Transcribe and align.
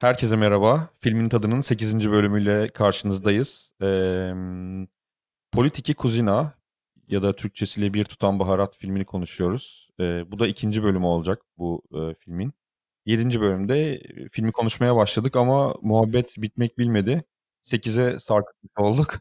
Herkese 0.00 0.36
merhaba. 0.36 0.88
Filmin 1.00 1.28
Tadının 1.28 1.60
8. 1.60 2.10
bölümüyle 2.10 2.68
karşınızdayız. 2.68 3.70
Emm, 3.80 4.86
Politiki 5.52 5.94
Kuzina 5.94 6.54
ya 7.08 7.22
da 7.22 7.36
Türkçesiyle 7.36 7.94
Bir 7.94 8.04
Tutam 8.04 8.38
Baharat 8.40 8.76
filmini 8.78 9.04
konuşuyoruz. 9.04 9.90
Eee, 10.00 10.24
bu 10.28 10.38
da 10.38 10.46
ikinci 10.46 10.82
bölümü 10.84 11.04
olacak 11.06 11.42
bu, 11.58 11.82
eee, 11.94 12.14
filmin. 12.20 12.52
7. 13.06 13.40
bölümde, 13.40 14.02
filmi 14.32 14.52
konuşmaya 14.52 14.96
başladık 14.96 15.36
ama 15.36 15.74
muhabbet 15.82 16.34
bitmek 16.38 16.78
bilmedi. 16.78 17.24
8'e 17.62 18.18
sarkıtmış 18.18 18.72
olduk. 18.78 19.14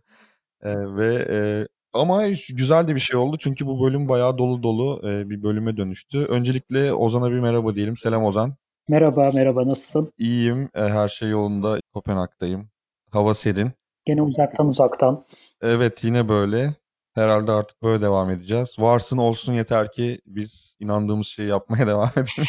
Eee, 0.65 0.75
ve, 0.97 1.15
eee, 1.29 1.67
ama 1.93 2.27
güzel 2.53 2.87
de 2.87 2.95
bir 2.95 2.99
şey 3.01 3.17
oldu 3.19 3.37
çünkü 3.39 3.67
bu 3.67 3.85
bölüm 3.85 4.09
bayağı 4.09 4.37
dolu 4.37 4.63
dolu, 4.63 5.01
eee, 5.03 5.29
bir 5.29 5.43
bölüme 5.43 5.77
dönüştü. 5.77 6.19
Öncelikle 6.25 6.93
Ozan'a 6.93 7.31
bir 7.31 7.39
merhaba 7.39 7.75
diyelim. 7.75 7.97
Selam 7.97 8.25
Ozan. 8.25 8.55
Merhaba, 8.89 9.31
merhaba. 9.33 9.61
Nasılsın? 9.67 10.13
İyiyim, 10.17 10.61
eee, 10.75 10.81
her 10.81 11.07
şey 11.07 11.29
yolunda. 11.29 11.79
Kopenhag'dayım. 11.93 12.69
Hava 13.11 13.33
serin. 13.33 13.71
Gene 14.05 14.21
uzaktan 14.21 14.67
uzaktan. 14.67 15.21
Evet, 15.61 16.03
yine 16.03 16.29
böyle. 16.29 16.75
Herhâlde 17.13 17.51
artık 17.51 17.81
böyle 17.83 18.01
devam 18.01 18.29
edeceğiz. 18.29 18.75
Varsın 18.79 19.17
olsun 19.17 19.53
yeter 19.53 19.91
ki 19.91 20.21
biz 20.25 20.75
inandığımız 20.79 21.27
şeyi 21.27 21.49
yapmaya 21.49 21.87
devam 21.87 22.11
edelim. 22.15 22.47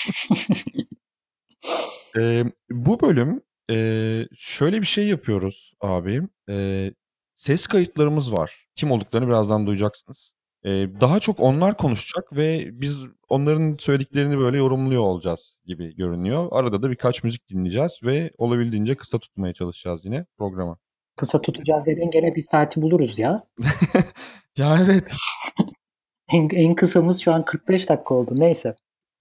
Emm, 2.17 2.51
bu 2.71 3.01
bölüm, 3.01 3.43
eee, 3.69 4.29
şöyle 4.39 4.81
bir 4.81 4.87
şey 4.87 5.07
yapıyoruz 5.09 5.73
abi. 5.81 6.23
Eee, 6.49 6.95
ses 7.37 7.67
kayıtlarımız 7.67 8.33
var. 8.33 8.67
Kim 8.75 8.91
olduklarını 8.91 9.29
birazdan 9.29 9.67
duyacaksınız. 9.67 10.33
Eee, 10.67 11.01
daha 11.01 11.21
çok 11.21 11.41
onlar 11.41 11.77
konuşacak 11.77 12.37
ve 12.37 12.81
biz 12.81 13.07
onların 13.29 13.77
söylediklerini 13.79 14.39
böyle 14.39 14.59
yorumluyor 14.59 15.03
olacağız 15.03 15.57
gibi 15.65 15.97
görünüyor. 15.97 16.49
Arada 16.51 16.83
da 16.83 16.91
birkaç 16.91 17.25
müzik 17.25 17.49
dinleyeceğiz 17.49 18.01
ve 18.03 18.31
olabildiğince 18.39 18.95
kısa 18.95 19.19
tutmaya 19.19 19.55
çalışacağız 19.55 20.05
yine 20.05 20.27
programı. 20.39 20.79
Kısa 21.17 21.43
tutacağız 21.43 21.87
dediğin 21.87 22.11
gene 22.11 22.35
bir 22.35 22.41
saati 22.41 22.83
buluruz 22.83 23.19
ya. 23.19 23.47
Ya, 24.57 24.79
evet. 24.85 25.13
En, 26.33 26.49
en 26.53 26.75
kısamız 26.75 27.21
şu 27.21 27.33
an 27.33 27.45
45 27.45 27.89
dakika 27.89 28.15
oldu. 28.15 28.35
Neyse. 28.37 28.77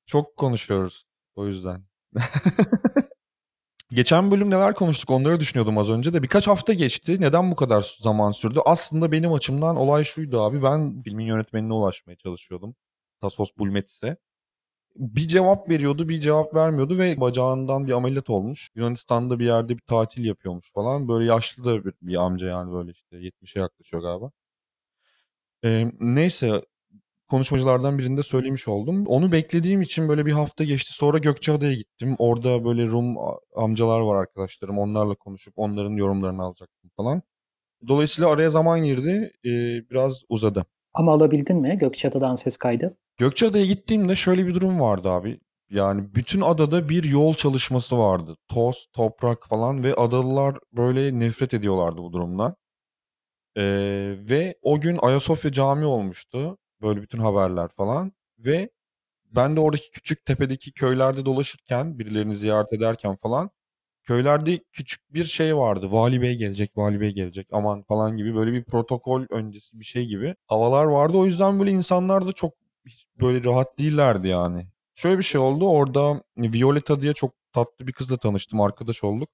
Çok 0.05 0.37
konuşuyoruz 0.37 1.05
o 1.35 1.47
yüzden. 1.47 1.81
Geçen 3.95 4.31
bölüm 4.31 4.49
neler 4.49 4.73
konuştuk 4.75 5.09
onları 5.09 5.39
düşünüyordum 5.39 5.77
az 5.77 5.89
önce 5.89 6.13
de. 6.13 6.23
Birkaç 6.23 6.47
hafta 6.47 6.73
geçti. 6.73 7.21
Neden 7.21 7.51
bu 7.51 7.55
kadar 7.55 7.97
zaman 7.99 8.31
sürdü? 8.31 8.59
Aslında 8.65 9.11
benim 9.11 9.33
açımdan 9.33 9.75
olay 9.75 10.03
şuydu 10.03 10.41
abi. 10.41 10.63
Ben 10.63 11.01
filmin 11.03 11.25
yönetmenine 11.25 11.73
ulaşmaya 11.73 12.15
çalışıyordum. 12.15 12.75
Tasos 13.21 13.49
Bulmetis'e. 13.57 14.17
Bir 14.95 15.27
cevap 15.27 15.69
veriyordu, 15.69 16.09
bir 16.09 16.21
cevap 16.21 16.55
vermiyordu 16.55 16.97
ve 16.99 17.21
bacağından 17.21 17.87
bir 17.87 17.91
ameliyat 17.93 18.29
olmuş. 18.29 18.69
Yunanistan'da 18.75 19.39
bir 19.39 19.45
yerde 19.45 19.77
bir 19.77 19.83
tatil 19.87 20.25
yapıyormuş 20.25 20.71
falan. 20.73 21.07
Böyle 21.09 21.25
yaşlı 21.25 21.65
da 21.65 21.85
bir, 21.85 21.93
bir 22.01 22.15
amca 22.15 22.47
yani 22.47 22.73
böyle 22.73 22.91
işte 22.91 23.17
70'e 23.17 23.59
yaklaşıyor 23.59 24.03
galiba. 24.03 24.31
Eee, 25.63 25.91
neyse 25.99 26.61
konuşmacılardan 27.27 27.97
birinde 27.97 28.23
söylemiş 28.23 28.67
oldum. 28.67 29.05
Onu 29.07 29.31
beklediğim 29.31 29.81
için 29.81 30.09
böyle 30.09 30.25
bir 30.25 30.31
hafta 30.31 30.63
geçti. 30.63 30.93
Sonra 30.93 31.17
Gökçeada'ya 31.17 31.73
gittim. 31.73 32.15
Orada 32.19 32.65
böyle 32.65 32.85
Rum 32.87 33.15
amcalar 33.55 33.99
var 33.99 34.15
arkadaşlarım. 34.15 34.79
Onlarla 34.79 35.15
konuşup 35.15 35.53
onların 35.57 35.93
yorumlarını 35.93 36.43
alacaktım 36.43 36.91
falan. 36.97 37.21
Dolayısıyla 37.87 38.29
araya 38.29 38.49
zaman 38.49 38.83
girdi. 38.83 39.31
Eee, 39.43 39.83
biraz 39.91 40.21
uzadı. 40.29 40.65
Ama 40.93 41.13
alabildin 41.13 41.57
mi 41.57 41.77
Gökçeada'dan 41.77 42.35
ses 42.35 42.57
kaydı? 42.57 42.97
Gökçeada'ya 43.17 43.65
gittiğimde 43.65 44.15
şöyle 44.15 44.47
bir 44.47 44.55
durum 44.55 44.79
vardı 44.79 45.09
abi. 45.09 45.39
Yani 45.69 46.15
bütün 46.15 46.41
adada 46.41 46.89
bir 46.89 47.03
yol 47.03 47.33
çalışması 47.33 47.97
vardı. 47.97 48.35
Toz, 48.47 48.87
toprak 48.93 49.47
falan 49.47 49.83
ve 49.83 49.93
adalılar 49.93 50.57
böyle 50.73 51.19
nefret 51.19 51.53
ediyorlardı 51.53 51.97
bu 51.97 52.13
durumdan. 52.13 52.55
Eee, 53.57 54.29
ve 54.29 54.55
o 54.61 54.81
gün 54.81 54.99
Ayasofya 55.01 55.51
Camii 55.51 55.85
olmuştu. 55.85 56.57
Böyle 56.81 57.01
bütün 57.01 57.19
haberler 57.19 57.69
falan 57.77 58.11
ve 58.39 58.69
ben 59.25 59.55
de 59.55 59.59
oradaki 59.59 59.91
küçük 59.91 60.25
tepedeki 60.25 60.73
köylerde 60.73 61.25
dolaşırken, 61.25 61.99
birilerini 61.99 62.35
ziyaret 62.35 62.73
ederken 62.73 63.15
falan 63.15 63.49
köylerde 64.03 64.59
küçük 64.73 65.13
bir 65.13 65.23
şey 65.23 65.57
vardı. 65.57 65.91
Vali 65.91 66.21
bey 66.21 66.35
gelecek, 66.37 66.77
vali 66.77 67.01
bey 67.01 67.11
gelecek 67.13 67.47
aman 67.51 67.83
falan 67.83 68.17
gibi 68.17 68.35
böyle 68.35 68.53
bir 68.53 68.63
protokol 68.63 69.25
öncesi 69.29 69.79
bir 69.79 69.85
şey 69.85 70.05
gibi 70.07 70.35
havalar 70.47 70.85
vardı. 70.85 71.17
O 71.17 71.25
yüzden 71.25 71.59
böyle 71.59 71.71
insanlar 71.71 72.27
da 72.27 72.33
çok 72.33 72.53
böyle 73.21 73.43
rahat 73.43 73.79
değillerdi 73.79 74.27
yani. 74.27 74.67
Şöyle 74.95 75.17
bir 75.17 75.23
şey 75.23 75.41
oldu. 75.41 75.67
Orada 75.69 76.23
Violeta 76.37 77.01
diye 77.01 77.13
çok 77.13 77.31
tatlı 77.53 77.87
bir 77.87 77.93
kızla 77.93 78.17
tanıştım. 78.17 78.61
Arkadaş 78.61 79.03
olduk. 79.03 79.29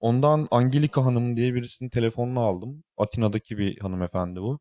Ondan 0.00 0.48
Angelika 0.50 1.04
Hanım 1.04 1.36
diye 1.36 1.54
birisinin 1.54 1.90
telefonunu 1.90 2.40
aldım. 2.40 2.84
Atina'daki 2.96 3.58
bir 3.58 3.78
hanımefendi 3.80 4.40
bu. 4.40 4.58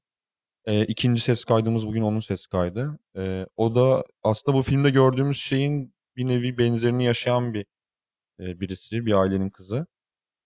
Eee, 0.68 0.86
2'nci 0.88 1.22
ses 1.22 1.44
kaydımız 1.46 1.88
bugün 1.88 2.02
onun 2.02 2.20
ses 2.20 2.46
kaydı. 2.48 3.00
Eee, 3.18 3.48
o 3.58 3.76
da 3.76 4.04
aslında 4.24 4.58
bu 4.58 4.62
filmde 4.62 4.90
gördüğümüz 4.90 5.38
şeyin 5.38 5.94
bir 6.18 6.28
nevi 6.28 6.58
benzerini 6.58 7.06
yaşayan 7.06 7.54
bir, 7.54 7.66
eee, 8.40 8.60
birisi, 8.60 9.06
bir 9.06 9.14
ailenin 9.14 9.50
kızı. 9.50 9.88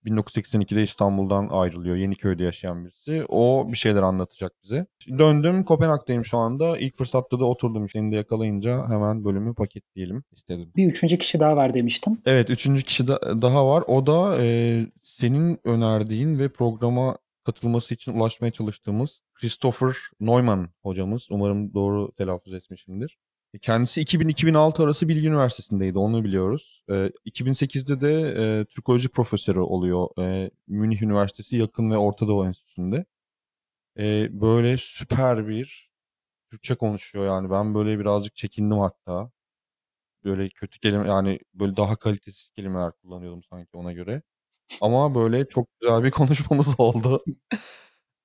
1982'de 0.05 0.83
İstanbul'dan 0.83 1.47
ayrılıyor. 1.51 1.95
Yeniköy'de 1.95 2.43
yaşayan 2.43 2.85
birisi. 2.85 3.25
O 3.29 3.67
bir 3.71 3.77
şeyler 3.77 4.01
anlatacak 4.03 4.51
bize. 4.63 4.85
Döndüm. 5.19 5.63
Kopenhag'dayım 5.63 6.25
şu 6.25 6.37
anda. 6.37 6.77
İlk 6.77 6.97
fırsatta 6.97 7.39
da 7.39 7.45
oturdum. 7.45 7.89
Seni 7.89 8.11
de 8.11 8.15
yakalayınca 8.15 8.89
hemen 8.89 9.25
bölümü 9.25 9.55
paketleyelim 9.55 10.23
istedim. 10.31 10.71
Bir 10.75 10.85
üçüncü 10.87 11.17
kişi 11.17 11.39
daha 11.39 11.55
var 11.55 11.73
demiştin. 11.73 12.21
Evet, 12.25 12.49
üçüncü 12.49 12.83
kişi 12.83 13.07
da, 13.07 13.41
daha 13.41 13.67
var. 13.67 13.83
O 13.87 14.07
da 14.07 14.43
eee, 14.43 14.87
senin 15.03 15.59
önerdiğin 15.63 16.39
ve 16.39 16.49
programa 16.49 17.17
katılması 17.45 17.93
için 17.93 18.13
ulaşmaya 18.13 18.51
çalıştığımız 18.51 19.21
Christopher 19.41 19.95
Neumann 20.19 20.69
hocamız. 20.83 21.27
Umarım 21.31 21.73
doğru 21.73 22.11
telaffuz 22.17 22.53
etmişimdir. 22.53 23.17
E, 23.53 23.59
Kendisi 23.59 24.01
2000-2006 24.01 24.83
arası 24.83 25.07
Bilgi 25.07 25.27
Üniversitesi'ndeydi, 25.27 25.97
onu 25.99 26.23
biliyoruz. 26.23 26.83
Eee, 26.89 27.11
2008'de 27.25 28.01
de 28.01 28.13
eee, 28.13 28.65
Türkoloji 28.65 29.09
profesörü 29.09 29.59
oluyor 29.59 30.07
eee, 30.17 30.51
Münih 30.67 31.01
Üniversitesi 31.01 31.55
Yakın 31.55 31.91
ve 31.91 31.97
Orta 31.97 32.27
Doğu 32.27 32.45
Enstitüsü'nde. 32.45 33.05
Eee, 33.97 34.29
böyle 34.31 34.77
süper 34.77 35.47
bir 35.47 35.89
Türkçe 36.51 36.75
konuşuyor 36.75 37.25
yani. 37.27 37.51
Ben 37.51 37.75
böyle 37.75 37.99
birazcık 37.99 38.35
çekindim 38.35 38.79
hatta. 38.79 39.31
Böyle 40.23 40.49
kötü 40.49 40.79
kelime 40.79 41.07
yani 41.09 41.39
böyle 41.53 41.77
daha 41.77 41.95
kalitesiz 41.95 42.49
kelimeler 42.49 42.91
kullanıyordum 42.91 43.43
sanki 43.43 43.69
ona 43.77 43.93
göre. 43.93 44.21
Ama 44.81 45.15
böyle 45.15 45.47
çok 45.49 45.69
güzel 45.81 46.03
bir 46.05 46.11
konuşmamız 46.21 46.75
oldu. 46.79 47.25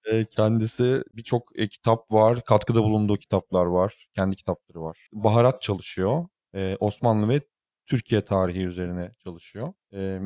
Eee, 0.06 0.24
kendisi 0.24 1.02
birçok, 1.14 1.58
eee, 1.58 1.68
kitap 1.68 2.10
var, 2.12 2.44
katkıda 2.44 2.82
bulunduğu 2.84 3.16
kitaplar 3.16 3.64
var, 3.66 4.08
kendi 4.14 4.36
kitapları 4.36 4.82
var. 4.82 5.08
Baharat 5.12 5.62
çalışıyor. 5.62 6.26
Eee, 6.54 6.76
Osmanlı 6.80 7.28
ve 7.28 7.40
Türkiye 7.86 8.24
tarihi 8.24 8.60
üzerine 8.66 9.10
çalışıyor. 9.24 9.72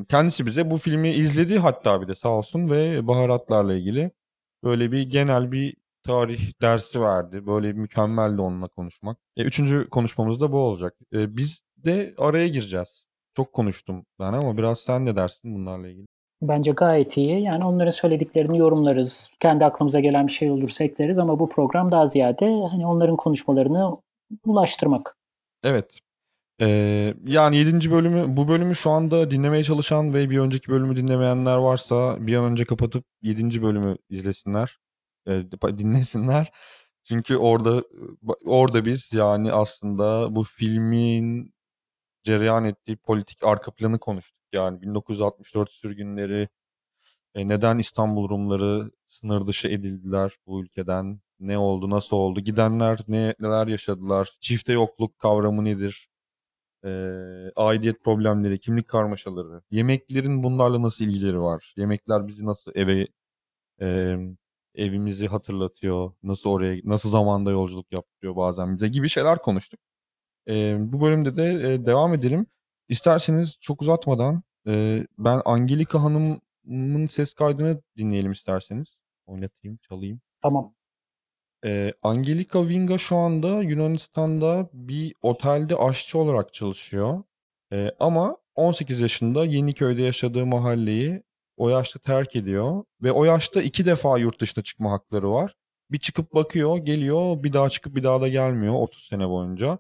Kendisi 0.09 0.47
bize 0.47 0.71
bu 0.71 0.77
filmi 0.79 1.11
izledi 1.13 1.59
hatta 1.59 2.03
bir 2.03 2.09
de 2.09 2.15
sağ 2.15 2.29
olsun 2.29 2.71
ve 2.71 3.07
baharatlarla 3.09 3.75
ilgili 3.75 4.11
böyle 4.65 4.93
bir 4.93 5.03
genel 5.03 5.53
bir 5.53 5.77
tarih 6.03 6.53
dersi 6.63 7.01
verdi. 7.01 7.47
Böyle 7.47 7.73
mükemmeldi 7.73 8.41
onunla 8.41 8.69
konuşmak. 8.69 9.19
E, 9.37 9.43
3'üncü 9.45 9.89
konuşmamız 9.91 10.41
da 10.41 10.53
bu 10.53 10.59
olacak. 10.59 10.95
Eee, 11.13 11.37
biz 11.37 11.63
de 11.77 12.15
araya 12.19 12.49
gireceğiz. 12.49 13.05
Çok 13.37 13.53
konuştum 13.53 14.07
ben 14.21 14.33
ama 14.33 14.57
biraz 14.59 14.81
sen 14.81 15.07
ne 15.07 15.17
dersin 15.17 15.55
bunlarla 15.55 15.89
ilgili? 15.89 16.07
Bence 16.43 16.71
gayet 16.71 17.17
iyi. 17.17 17.43
Yani 17.43 17.65
onların 17.65 17.91
söylediklerini 17.91 18.59
yorumlarız. 18.59 19.31
Kendi 19.41 19.65
aklımıza 19.65 20.01
gelen 20.01 20.27
bir 20.27 20.33
şey 20.33 20.51
olursa 20.51 20.85
ekleriz 20.85 21.19
ama 21.19 21.39
bu 21.39 21.49
program 21.49 21.93
daha 21.93 22.07
ziyade 22.07 22.47
hani 22.71 22.87
onların 22.87 23.17
konuşmalarını 23.17 23.97
ulaştırmak. 24.45 25.17
Evet. 25.63 25.99
Eee, 26.61 27.15
yani 27.27 27.57
7. 27.57 27.91
bölümü 27.91 28.37
bu 28.37 28.49
bölümü 28.49 28.75
şu 28.75 28.91
anda 28.91 29.31
dinlemeye 29.31 29.65
çalışan 29.65 30.15
ve 30.15 30.31
bir 30.31 30.39
önceki 30.39 30.69
bölümü 30.71 30.97
dinlemeyenler 30.97 31.57
varsa 31.57 32.27
bir 32.27 32.37
an 32.37 32.45
önce 32.45 32.65
kapatıp 32.65 33.05
7. 33.23 33.63
bölümü 33.63 33.97
izlesinler. 34.11 34.79
Pa 35.61 35.79
dinlesinler. 35.79 36.53
Çünkü 37.05 37.37
orada, 37.37 37.85
orada 38.47 38.85
biz 38.85 39.13
yani 39.13 39.53
aslında 39.53 40.37
bu 40.37 40.45
filmin 40.45 41.55
cereyan 42.27 42.65
ettiği 42.67 42.97
politik 42.99 43.45
arka 43.45 43.73
planı 43.73 44.01
konuştuk. 44.01 44.39
Yani 44.55 44.83
1964 44.83 45.73
sürgünleri, 45.73 46.49
eee, 47.37 47.49
neden 47.49 47.79
İstanbul 47.79 48.29
Rumları 48.31 48.91
sınır 49.09 49.47
dışı 49.47 49.69
edildiler 49.69 50.33
bu 50.47 50.63
ülkeden, 50.65 51.21
ne 51.41 51.59
oldu, 51.59 51.91
nasıl 51.91 52.17
oldu, 52.17 52.41
gidenler 52.41 53.01
ne 53.09 53.35
neler 53.41 53.67
yaşadılar, 53.67 54.31
çifte 54.41 54.73
yokluk 54.73 55.19
kavramı 55.19 55.65
nedir? 55.65 56.11
Eee, 56.85 57.53
aidiyet 57.57 58.05
problemleri, 58.05 58.61
kimlik 58.61 58.89
karmaşaları, 58.89 59.63
yemeklerin 59.71 60.43
bunlarla 60.43 60.83
nasıl 60.83 61.05
ilgileri 61.05 61.41
var? 61.41 61.75
Yemekler 61.77 62.29
bizi 62.29 62.47
nasıl 62.47 62.73
eve, 62.75 63.09
emm, 63.81 64.37
evimizi 64.75 65.29
hatırlatıyor, 65.29 66.13
nasıl 66.23 66.51
oraya, 66.51 66.81
nasıl 66.85 67.11
zamanda 67.11 67.51
yolculuk 67.51 67.93
yaptırıyor 67.93 68.37
bazen 68.37 68.75
bize 68.77 68.89
gibi 68.89 69.09
şeyler 69.09 69.39
konuştuk. 69.43 69.81
Eee, 70.47 70.77
bu 70.81 71.01
bölümde 71.01 71.37
de 71.37 71.45
eee, 71.55 71.87
devam 71.87 72.15
edelim. 72.15 72.47
İsterseniz 72.89 73.59
çok 73.61 73.83
uzatmadan 73.83 74.43
Ee, 74.69 75.07
ben 75.19 75.43
Angelika 75.45 76.03
Hanım'ın 76.03 77.07
ses 77.07 77.35
kaydını 77.35 77.83
dinleyelim 77.97 78.33
isterseniz. 78.33 78.97
Oynatayım, 79.27 79.77
çalayım. 79.89 80.21
Tamam. 80.43 80.75
Ee, 81.65 81.93
Angelika 82.03 82.69
Vinga 82.69 82.99
şu 82.99 83.17
anda 83.17 83.63
Yunanistan'da 83.63 84.69
bir 84.73 85.15
otelde 85.23 85.77
aşçı 85.77 86.19
olarak 86.19 86.55
çalışıyor. 86.55 87.23
Ee, 87.73 87.91
ama 88.01 88.37
18 88.55 89.01
yaşında 89.01 89.45
Yeniköy'de 89.45 90.03
yaşadığı 90.03 90.47
mahalleyi 90.47 91.23
o 91.57 91.69
yaşta 91.69 91.99
terk 91.99 92.37
ediyor. 92.37 92.85
Ve 93.03 93.13
o 93.13 93.25
yaşta 93.25 93.63
iki 93.63 93.87
defa 93.87 94.19
yurt 94.19 94.41
dışına 94.41 94.65
çıkma 94.65 94.91
hakları 94.93 95.31
var. 95.33 95.55
Bir 95.91 95.99
çıkıp 95.99 96.35
bakıyor, 96.35 96.77
geliyor, 96.79 97.43
bir 97.45 97.53
daha 97.53 97.71
çıkıp 97.71 97.97
bir 97.97 98.05
daha 98.05 98.21
da 98.21 98.29
gelmiyor 98.29 98.75
30 98.75 99.07
sene 99.07 99.29
boyunca. 99.29 99.79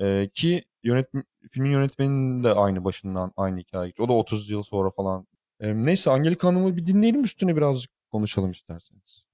Ee, 0.00 0.30
ki 0.34 0.64
yönetm 0.82 1.20
filmin 1.50 1.70
yönetmeninin 1.70 2.44
de 2.44 2.52
aynı 2.52 2.84
başından 2.84 3.32
aynı 3.36 3.60
hikaye. 3.60 3.92
O 3.98 4.08
da 4.08 4.12
30 4.12 4.50
yıl 4.50 4.62
sonra 4.62 4.90
falan. 4.90 5.26
Ee, 5.60 5.74
neyse 5.84 6.10
Angelika 6.10 6.48
Hanım'ı 6.48 6.76
bir 6.76 6.86
dinleyelim 6.86 7.24
üstüne 7.24 7.56
birazcık 7.56 7.90
konuşalım 8.12 8.50
isterseniz. 8.50 9.24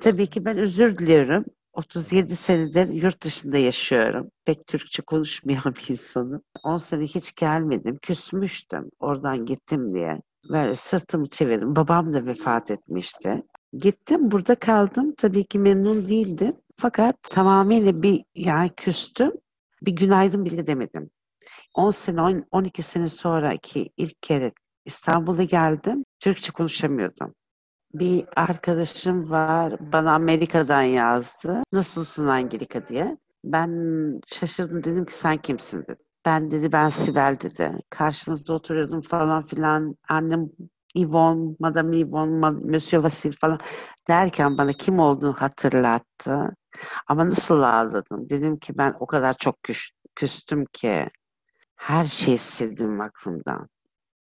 Tabii 0.00 0.26
ki 0.26 0.44
ben 0.44 0.58
özür 0.58 0.98
diliyorum. 0.98 1.44
37 1.72 2.36
senedir 2.36 2.88
yurt 2.88 3.22
dışında 3.22 3.58
yaşıyorum. 3.58 4.30
Pek 4.44 4.66
Türkçe 4.66 5.02
konuşmayan 5.02 5.62
bir 5.64 5.90
insanım. 5.90 6.42
10 6.64 6.76
sene 6.76 7.04
hiç 7.04 7.34
gelmedim. 7.34 7.98
Küsmüştüm 8.02 8.90
oradan 9.00 9.46
gittim 9.46 9.94
diye. 9.94 10.20
Böyle 10.50 10.74
sırtımı 10.74 11.28
çevirdim. 11.28 11.76
Babam 11.76 12.14
da 12.14 12.26
vefat 12.26 12.70
etmişti. 12.70 13.42
Gittim 13.72 14.30
burada 14.30 14.54
kaldım. 14.54 15.14
Tabii 15.16 15.44
ki 15.44 15.58
memnun 15.58 16.08
değildim. 16.08 16.56
Fakat 16.80 17.22
tamamıyla 17.22 18.02
bir 18.02 18.24
yani 18.34 18.70
küstüm. 18.76 19.32
Bir 19.82 19.92
günaydın 19.92 20.44
bile 20.44 20.66
demedim. 20.66 21.10
10 21.74 21.90
sene, 21.90 22.44
12 22.50 22.82
sene 22.82 23.08
sonraki 23.08 23.90
ilk 23.96 24.22
kere 24.22 24.52
İstanbul'a 24.84 25.44
geldim. 25.44 26.04
Türkçe 26.20 26.52
konuşamıyordum. 26.52 27.34
Bir 27.94 28.24
arkadaşım 28.36 29.30
var, 29.30 29.92
bana 29.92 30.14
Amerika'dan 30.14 30.82
yazdı. 30.82 31.62
Nasılsın 31.72 32.26
Angelika 32.26 32.88
diye. 32.88 33.16
Ben 33.44 33.70
şaşırdım 34.26 34.84
dedim 34.84 35.04
ki 35.04 35.14
sen 35.14 35.36
kimsin 35.36 35.82
dedim. 35.82 36.04
Ben 36.24 36.50
dedi 36.50 36.72
ben 36.72 36.88
Sibel 36.88 37.36
dedi. 37.40 37.72
Karşınızda 37.90 38.54
oturuyordum 38.54 39.00
falan 39.00 39.46
filan. 39.46 39.96
Annem 40.08 40.50
Yvonne, 40.94 41.56
Madame 41.58 41.96
Yvonne, 41.98 42.50
Monsieur 42.50 43.02
Vasil 43.02 43.32
falan 43.32 43.58
derken 44.08 44.58
bana 44.58 44.72
kim 44.72 44.98
olduğunu 44.98 45.32
hatırlattı. 45.32 46.56
Ama 47.06 47.26
nasıl 47.26 47.62
ağladım? 47.62 48.30
Dedim 48.30 48.58
ki 48.58 48.78
ben 48.78 48.96
o 49.00 49.06
kadar 49.06 49.34
çok 49.36 49.62
küs, 49.62 49.90
küstüm 50.14 50.64
ki 50.72 51.10
her 51.76 52.04
şeyi 52.04 52.38
sildim 52.38 53.00
aklımdan. 53.00 53.68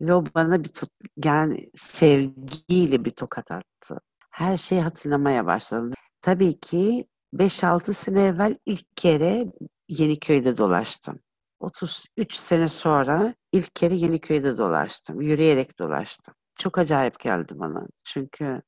Ve 0.01 0.13
o 0.13 0.23
bana 0.35 0.63
bir 0.63 0.69
tut, 0.69 0.89
yani 1.25 1.69
sevgiyle 1.75 3.05
bir 3.05 3.11
tokat 3.11 3.51
attı. 3.51 3.99
Her 4.31 4.57
şeyi 4.57 4.81
hatırlamaya 4.81 5.45
başladım. 5.45 5.93
Tabii 6.21 6.59
ki 6.59 7.07
5-6 7.33 7.93
sene 7.93 8.23
evvel 8.23 8.57
ilk 8.65 8.97
kere 8.97 9.45
Yeniköy'de 9.89 10.57
dolaştım. 10.57 11.19
33 11.59 12.33
sene 12.35 12.67
sonra 12.67 13.35
ilk 13.51 13.75
kere 13.75 13.95
Yeniköy'de 13.95 14.57
dolaştım. 14.57 15.21
Yürüyerek 15.21 15.79
dolaştım. 15.79 16.35
Çok 16.59 16.77
acayip 16.77 17.19
geldi 17.19 17.53
bana. 17.55 17.87
Çünkü 18.05 18.61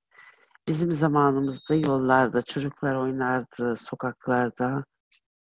bizim 0.68 0.92
zamanımızda 0.92 1.76
yollarda 1.76 2.42
çocuklar 2.42 2.96
oynardı, 2.96 3.76
sokaklarda. 3.76 4.84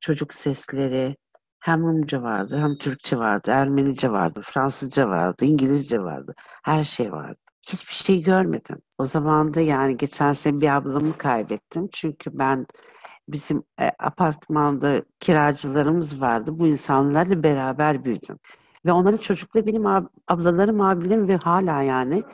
Çocuk 0.00 0.34
sesleri, 0.34 1.16
hem 1.60 1.82
Rumca 1.82 2.22
vardı, 2.22 2.58
hem 2.58 2.74
Türkçe 2.74 3.18
vardı, 3.18 3.50
Ermenice 3.50 4.12
vardı, 4.12 4.40
Fransızca 4.44 5.08
vardı, 5.08 5.44
İngilizce 5.44 6.02
vardı. 6.02 6.34
Her 6.64 6.84
şey 6.84 7.12
vardı. 7.12 7.38
Hiçbir 7.68 7.94
şey 7.94 8.22
görmedim. 8.22 8.82
O 8.98 9.06
zaman 9.06 9.54
da 9.54 9.60
yani 9.60 9.96
geçen 9.96 10.32
sene 10.32 10.60
bir 10.60 10.76
ablamı 10.76 11.19
kaybettim. 11.19 11.86
Çünkü 11.92 12.30
ben 12.38 12.66
bizim 13.28 13.62
e, 13.80 13.90
apartmanda 13.98 15.02
kiracılarımız 15.20 16.20
vardı. 16.20 16.50
Bu 16.58 16.66
insanlarla 16.66 17.42
beraber 17.42 18.04
büyüdüm. 18.04 18.38
Ve 18.86 18.92
onların 18.92 19.19
çocukları 19.19 19.66
benim 19.66 19.86
ab 19.86 20.06
ablalarım, 20.28 20.80
abilerim 20.80 21.28
ve 21.28 21.36
hala 21.36 21.82
yani 21.82 22.24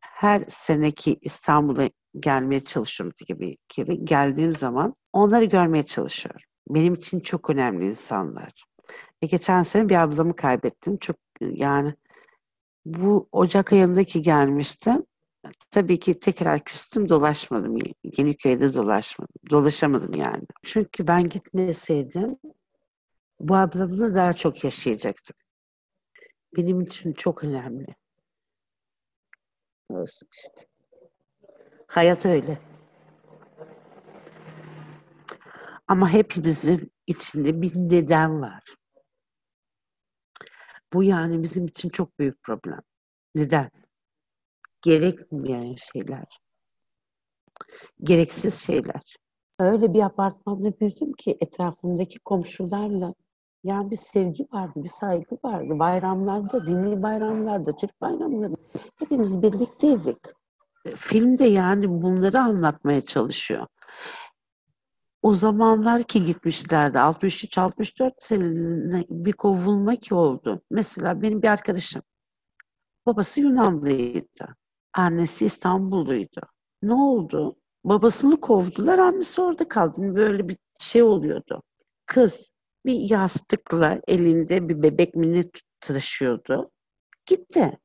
her 0.00 0.44
seneki 0.48 1.18
İstanbul'a 1.22 1.88
gelmeye 2.20 2.60
çalışıyorum 2.60 3.14
gibi, 3.28 3.56
gibi 3.76 4.04
geldiğim 4.04 4.52
zaman 4.52 4.94
onları 5.12 5.44
görmeye 5.44 5.82
çalışıyorum. 5.82 6.40
Benim 6.68 6.94
için 6.94 7.20
çok 7.20 7.50
önemli 7.50 7.86
insanlar. 7.86 8.64
Ve 9.22 9.26
geçen 9.26 9.62
sene 9.62 9.88
bir 9.88 10.02
ablamı 10.02 10.36
kaybettim. 10.36 10.96
Çok 10.96 11.16
yani 11.40 11.94
bu 12.84 13.28
Ocak 13.32 13.72
ayındaki 13.72 14.22
gelmiştim. 14.22 15.06
Tabii 15.70 15.98
ki 15.98 16.20
tekrar 16.20 16.64
küstüm 16.64 17.08
dolaşmadım. 17.08 17.76
Yeniköy'de 18.18 18.74
dolaşmadım. 18.74 19.34
Dolaşamadım 19.50 20.20
yani. 20.20 20.42
Çünkü 20.62 21.06
ben 21.06 21.26
gitmeseydim 21.26 22.38
bu 23.40 23.56
ablamla 23.56 24.14
daha 24.14 24.32
çok 24.32 24.64
yaşayacaktık. 24.64 25.36
Benim 26.56 26.80
için 26.80 27.12
çok 27.12 27.44
önemli. 27.44 27.86
Olsun 29.88 30.28
işte. 30.32 30.73
Hayat 31.94 32.26
öyle. 32.26 32.58
Ama 35.88 36.10
hepimizin 36.10 36.92
içinde 37.06 37.62
bir 37.62 37.72
neden 37.74 38.40
var. 38.40 38.62
Bu 40.92 41.04
yani 41.04 41.42
bizim 41.42 41.66
için 41.66 41.88
çok 41.88 42.18
büyük 42.18 42.42
problem. 42.42 42.80
Neden? 43.34 43.70
Gerekmeyen 44.82 45.74
şeyler. 45.92 46.40
Gereksiz 48.02 48.54
şeyler. 48.54 49.16
Öyle 49.58 49.94
bir 49.94 50.02
apartmanda 50.02 50.80
büyüdüm 50.80 51.12
ki 51.12 51.38
etrafımdaki 51.40 52.18
komşularla 52.18 53.14
yani 53.64 53.90
bir 53.90 53.96
sevgi 53.96 54.46
vardı, 54.52 54.72
bir 54.76 54.88
saygı 54.88 55.38
vardı. 55.44 55.78
Bayramlarda, 55.78 56.66
dini 56.66 57.02
bayramlarda, 57.02 57.76
Türk 57.76 58.00
bayramlarında 58.00 58.56
hepimiz 58.98 59.42
birlikteydik. 59.42 60.18
Filmde 60.96 61.44
yani 61.44 61.88
bunları 62.02 62.40
anlatmaya 62.40 63.00
çalışıyor 63.00 63.66
o 65.24 65.34
zamanlar 65.34 66.02
ki 66.02 66.24
gitmişlerdi 66.24 66.98
63-64 66.98 68.12
senelerinde 68.18 69.04
bir 69.10 69.32
kovulma 69.32 69.96
ki 69.96 70.14
oldu. 70.14 70.62
Mesela 70.70 71.22
benim 71.22 71.42
bir 71.42 71.48
arkadaşım 71.48 72.02
babası 73.06 73.40
Yunanlıydı. 73.40 74.56
Annesi 74.94 75.44
İstanbulluydu. 75.46 76.40
Ne 76.82 76.94
oldu? 76.94 77.56
Babasını 77.84 78.40
kovdular, 78.40 78.98
annesi 78.98 79.40
orada 79.40 79.68
kaldı. 79.68 80.14
Böyle 80.14 80.48
bir 80.48 80.56
şey 80.78 81.02
oluyordu. 81.02 81.62
Kız 82.06 82.52
bir 82.86 83.10
yastıkla 83.10 84.00
elinde 84.08 84.68
bir 84.68 84.82
bebek 84.82 85.14
mini 85.14 85.44
taşıyordu. 85.80 86.70
Gitti. 87.26 87.78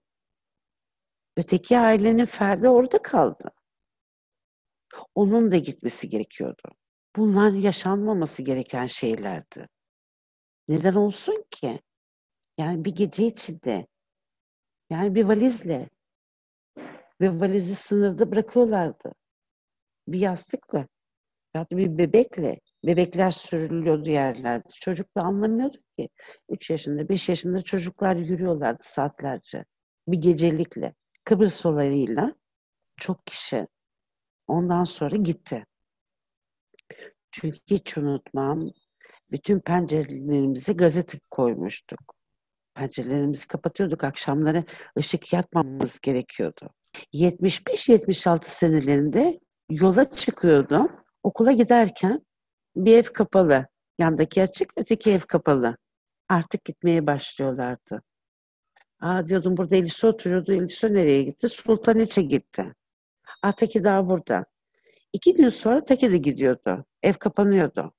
Öteki 1.39 1.79
ailenin 1.79 2.25
ferdi 2.25 2.69
orada 2.69 3.01
kaldı. 3.01 3.51
Onun 5.15 5.51
da 5.51 5.57
gitmesi 5.57 6.09
gerekiyordu. 6.09 6.61
Bunlar 7.15 7.51
yaşanmaması 7.51 8.43
gereken 8.43 8.85
şeylerdi. 8.85 9.67
Neden 10.67 10.93
olsun 10.93 11.45
ki? 11.51 11.79
Yani 12.57 12.85
bir 12.85 12.95
gece 12.95 13.25
içinde, 13.25 13.87
yani 14.89 15.15
bir 15.15 15.23
valizle 15.23 15.89
ve 17.21 17.39
valizi 17.39 17.75
sınırda 17.75 18.31
bırakıyorlardı. 18.31 19.13
Bir 20.07 20.19
yastıkla, 20.19 20.87
ya 21.55 21.61
da 21.61 21.77
bir 21.77 21.97
bebekle. 21.97 22.59
Bebekler 22.85 23.31
sürülüyordu 23.31 24.09
yerlerde. 24.09 24.69
Çocuk 24.81 25.15
da 25.17 25.21
anlamıyordu 25.21 25.77
ki. 25.97 26.09
Üç 26.49 26.69
yaşında, 26.69 27.09
beş 27.09 27.29
yaşında 27.29 27.61
çocuklar 27.61 28.15
yürüyorlardı 28.15 28.83
saatlerce. 28.83 29.65
Bir 30.07 30.21
gecelikle. 30.21 30.93
Kıbrıs 31.29 31.65
olayıyla 31.65 32.35
çok 32.97 33.27
kişi 33.27 33.67
ondan 34.47 34.83
sonra 34.83 35.15
gitti. 35.15 35.65
Çünkü 37.31 37.57
hiç 37.71 37.97
unutmam, 37.97 38.69
bütün 39.31 39.59
pencerelerimize 39.59 40.73
gazete 40.73 41.19
koymuştuk. 41.31 41.99
Pencerelerimizi 42.75 43.47
kapatıyorduk, 43.47 44.03
akşamları 44.03 44.63
ışık 44.97 45.33
yakmamamız 45.33 45.99
gerekiyordu. 45.99 46.69
75-76 47.13 48.39
senelerinde 48.43 49.39
yola 49.69 50.09
çıkıyordum. 50.09 50.91
Okula 51.23 51.51
giderken 51.51 52.25
bir 52.75 52.97
ev 52.97 53.03
kapalı. 53.03 53.67
Yandaki 53.99 54.41
açık, 54.41 54.73
öteki 54.77 55.11
ev 55.11 55.19
kapalı. 55.19 55.77
Artık 56.29 56.65
gitmeye 56.65 57.07
başlıyorlardı. 57.07 58.01
Aa 59.01 59.27
diyordum 59.27 59.57
burada 59.57 59.75
Elisa 59.75 60.07
oturuyordu. 60.07 60.53
Elisa 60.53 60.87
nereye 60.87 61.23
gitti? 61.23 61.49
Sultaniç'e 61.49 62.21
gitti. 62.21 62.73
Aa 63.43 63.51
Taki 63.51 63.83
daha 63.83 64.09
burada. 64.09 64.45
İki 65.13 65.33
gün 65.33 65.49
sonra 65.49 65.85
Taki 65.85 66.11
de 66.11 66.17
gidiyordu. 66.17 66.85
Ev 67.03 67.13
kapanıyordu. 67.13 67.93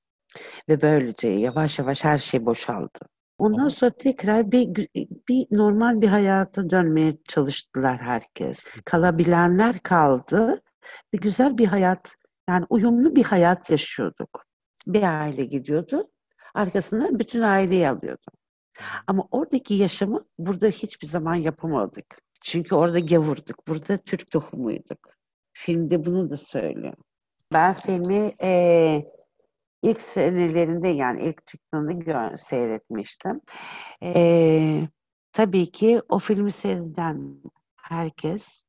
Ve 0.68 0.82
böylece 0.82 1.28
yavaş 1.28 1.78
yavaş 1.78 2.04
her 2.04 2.18
şey 2.18 2.46
boşaldı. 2.46 2.98
Ondan 3.38 3.68
sonra 3.68 3.90
tekrar 3.90 4.52
bir, 4.52 4.88
bir 5.28 5.46
normal 5.50 6.00
bir 6.00 6.08
hayata 6.08 6.70
dönmeye 6.70 7.14
çalıştılar 7.28 7.98
herkes. 7.98 8.64
Kalabilenler 8.84 9.78
kaldı. 9.78 10.62
Bir 11.12 11.20
güzel 11.20 11.58
bir 11.58 11.66
hayat, 11.66 12.14
yani 12.48 12.66
uyumlu 12.70 13.16
bir 13.16 13.24
hayat 13.24 13.70
yaşıyorduk. 13.70 14.44
Bir 14.86 15.20
aile 15.20 15.44
gidiyordu, 15.44 16.10
arkasından 16.54 17.18
bütün 17.18 17.40
aileyi 17.40 17.88
alıyordu. 17.88 18.26
Ama 19.06 19.28
oradaki 19.30 19.74
yaşamı 19.74 20.24
burada 20.38 20.68
hiçbir 20.68 21.06
zaman 21.06 21.34
yapamadık. 21.34 22.18
Çünkü 22.42 22.74
orada 22.74 22.98
gavurduk, 22.98 23.68
burada 23.68 23.96
Türk 23.96 24.30
tohumuyduk. 24.30 25.08
Filmde 25.52 26.06
bunu 26.06 26.30
da 26.30 26.36
söylüyor. 26.36 26.94
Ben 27.52 27.74
filmi 27.74 28.32
eee 28.42 29.06
ilk 29.82 30.00
senelerinde 30.00 30.88
yani 30.88 31.22
ilk 31.24 31.46
çıktığında 31.46 31.92
gör, 31.92 32.36
seyretmiştim. 32.36 33.40
Ee, 34.02 34.88
tabii 35.32 35.72
ki 35.72 36.02
o 36.08 36.18
filmi 36.18 36.52
seyreden 36.52 37.42
herkes 37.76 38.62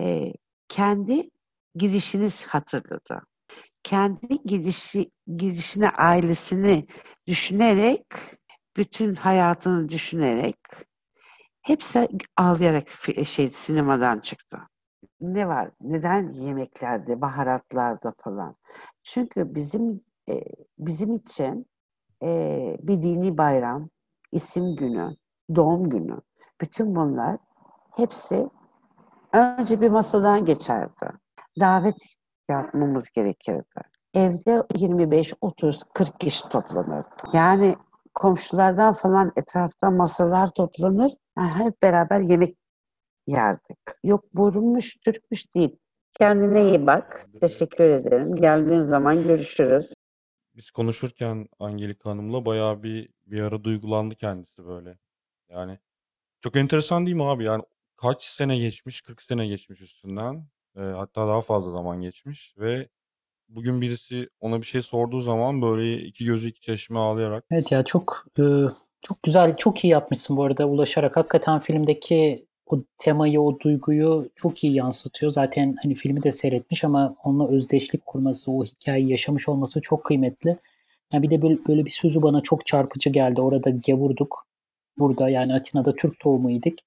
e, 0.00 0.32
kendi 0.68 1.30
gidişini 1.74 2.28
hatırladı. 2.46 3.22
Kendi 3.82 4.42
gidişi, 4.44 5.10
gidişini, 5.36 5.90
ailesini 5.90 6.86
düşünerek, 7.26 8.06
bütün 8.78 9.14
hayatını 9.14 9.88
düşünerek 9.88 10.58
hepsi 11.62 12.08
ağlayarak 12.36 12.88
şey 13.24 13.48
sinemadan 13.48 14.18
çıktı 14.18 14.58
ne 15.20 15.48
var? 15.48 15.70
Neden 15.80 16.32
yemeklerde, 16.32 17.20
baharatlarda 17.20 18.14
falan? 18.18 18.56
Çünkü 19.02 19.54
bizim 19.54 20.00
e, 20.28 20.42
bizim 20.78 21.12
için 21.12 21.66
e, 22.22 22.76
bir 22.82 23.02
dini 23.02 23.38
bayram, 23.38 23.88
isim 24.32 24.76
günü, 24.76 25.16
doğum 25.54 25.90
günü, 25.90 26.20
bütün 26.60 26.96
bunlar 26.96 27.36
hepsi 27.96 28.48
önce 29.32 29.80
bir 29.80 29.90
masadan 29.90 30.44
geçerdi. 30.44 31.06
Davet 31.60 32.14
yapmamız 32.50 33.10
gerekirdi. 33.10 33.80
Evde 34.14 34.62
25, 34.76 35.34
30, 35.40 35.82
40 35.94 36.20
kişi 36.20 36.48
toplanırdı. 36.48 37.08
Yani 37.32 37.76
komşulardan 38.14 38.92
falan 38.92 39.32
etrafta 39.36 39.90
masalar 39.90 40.50
toplanır. 40.50 41.12
Yani 41.38 41.64
hep 41.64 41.82
beraber 41.82 42.20
yemek 42.20 42.56
yerdik. 43.26 43.78
Yok 44.04 44.24
burunmuş, 44.34 44.96
Türkmüş 45.04 45.54
değil. 45.54 45.76
Kendine 46.14 46.68
iyi 46.68 46.86
bak. 46.86 47.26
Teşekkür 47.40 47.84
ederim. 47.84 48.36
Geldiğin 48.36 48.80
zaman 48.80 49.22
görüşürüz. 49.22 49.92
Biz 50.54 50.70
konuşurken 50.70 51.48
Angelika 51.58 52.10
Hanım'la 52.10 52.44
bayağı 52.44 52.82
bir 52.82 53.08
bir 53.26 53.40
ara 53.40 53.64
duygulandı 53.64 54.14
kendisi 54.14 54.66
böyle. 54.66 54.98
Yani 55.48 55.78
çok 56.40 56.56
enteresan 56.56 57.06
değil 57.06 57.16
mi 57.16 57.24
abi? 57.24 57.44
Yani 57.44 57.62
kaç 57.96 58.22
sene 58.22 58.58
geçmiş? 58.58 59.00
40 59.00 59.22
sene 59.22 59.46
geçmiş 59.46 59.80
üstünden. 59.80 60.46
Ee, 60.76 60.80
hatta 60.80 61.28
daha 61.28 61.40
fazla 61.40 61.72
zaman 61.72 62.00
geçmiş 62.00 62.54
ve 62.58 62.88
bugün 63.48 63.80
birisi 63.80 64.28
ona 64.40 64.60
bir 64.60 64.66
şey 64.66 64.82
sorduğu 64.82 65.20
zaman 65.20 65.62
böyle 65.62 65.98
iki 65.98 66.24
gözü 66.24 66.48
iki 66.48 66.60
çeşme 66.60 66.98
ağlayarak 66.98 67.44
Evet 67.50 67.72
ya 67.72 67.82
çok 67.82 68.26
e, 68.38 68.42
çok 69.02 69.22
güzel, 69.22 69.56
çok 69.56 69.84
iyi 69.84 69.88
yapmışsın 69.88 70.36
bu 70.36 70.44
arada 70.44 70.66
ulaşarak. 70.68 71.16
Hakikaten 71.16 71.58
filmdeki 71.58 72.46
o 72.66 72.82
temayı, 72.98 73.40
o 73.40 73.60
duyguyu 73.60 74.30
çok 74.36 74.64
iyi 74.64 74.74
yansıtıyor. 74.74 75.32
Zaten 75.32 75.74
hani 75.82 75.94
filmi 75.94 76.22
de 76.22 76.32
seyretmiş 76.32 76.84
ama 76.84 77.16
onunla 77.24 77.48
özdeşlik 77.48 78.06
kurması, 78.06 78.52
o 78.52 78.64
hikayeyi 78.64 79.10
yaşamış 79.10 79.48
olması 79.48 79.80
çok 79.80 80.04
kıymetli. 80.04 80.58
Yani 81.12 81.22
bir 81.22 81.30
de 81.30 81.42
böyle, 81.42 81.58
böyle 81.68 81.84
bir 81.84 81.90
sözü 81.90 82.22
bana 82.22 82.40
çok 82.40 82.66
çarpıcı 82.66 83.10
geldi. 83.10 83.40
Orada 83.40 83.70
gavurduk. 83.70 84.46
Burada 84.98 85.28
yani 85.28 85.54
Atina'da 85.54 85.94
Türk 85.94 86.24
doğumuydik. 86.24 86.78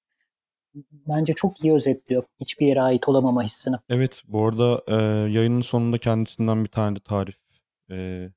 Bence 1.08 1.32
çok 1.32 1.64
iyi 1.64 1.72
özetliyor 1.72 2.24
hiçbir 2.40 2.66
yere 2.66 2.80
ait 2.82 3.08
olamama 3.08 3.42
hissini. 3.42 3.76
Evet, 3.88 4.22
bu 4.28 4.46
arada 4.46 4.82
e, 4.88 4.94
yayının 5.32 5.60
sonunda 5.60 5.98
kendisinden 5.98 6.64
bir 6.64 6.68
tane 6.68 6.96
de 6.96 7.00
tarif 7.00 7.36
e, 7.90 8.28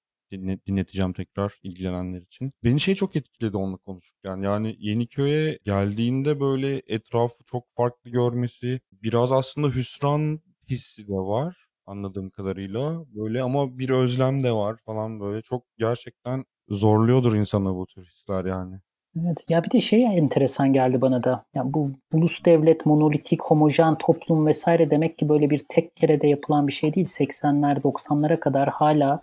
dinleteceğim 0.67 1.13
tekrar 1.13 1.59
ilgilenenler 1.63 2.21
için. 2.21 2.51
Beni 2.63 2.79
şey 2.79 2.95
çok 2.95 3.15
etkiledi 3.15 3.57
onunla 3.57 3.77
konuşurken. 3.77 4.37
Yani 4.37 4.75
Yeniköy'e 4.79 5.59
geldiğinde 5.63 6.39
böyle 6.39 6.81
etrafı 6.87 7.43
çok 7.45 7.63
farklı 7.75 8.09
görmesi, 8.09 8.79
biraz 8.91 9.31
aslında 9.31 9.67
hüsran 9.67 10.39
hissi 10.69 11.07
de 11.07 11.13
var 11.13 11.65
anladığım 11.85 12.29
kadarıyla. 12.29 13.05
Böyle 13.15 13.41
ama 13.41 13.77
bir 13.79 13.89
özlem 13.89 14.43
de 14.43 14.51
var 14.51 14.77
falan 14.85 15.19
böyle. 15.19 15.41
Çok 15.41 15.65
gerçekten 15.77 16.45
zorluyordur 16.69 17.35
insanı 17.35 17.75
bu 17.75 17.85
tür 17.87 18.05
hisler 18.05 18.45
yani. 18.45 18.79
Evet 19.21 19.45
ya 19.49 19.63
bir 19.63 19.71
de 19.71 19.79
şey 19.79 20.03
enteresan 20.05 20.73
geldi 20.73 21.01
bana 21.01 21.23
da. 21.23 21.45
Ya 21.55 21.73
bu 21.73 21.91
ulus 22.13 22.45
devlet, 22.45 22.85
monolitik, 22.85 23.41
homojen 23.43 23.97
toplum 23.97 24.47
vesaire 24.47 24.89
demek 24.89 25.17
ki 25.17 25.29
böyle 25.29 25.49
bir 25.49 25.61
tek 25.69 25.95
kerede 25.95 26.27
yapılan 26.27 26.67
bir 26.67 26.73
şey 26.73 26.93
değil. 26.93 27.07
80'ler 27.07 27.81
90'lara 27.81 28.39
kadar 28.39 28.69
hala 28.69 29.21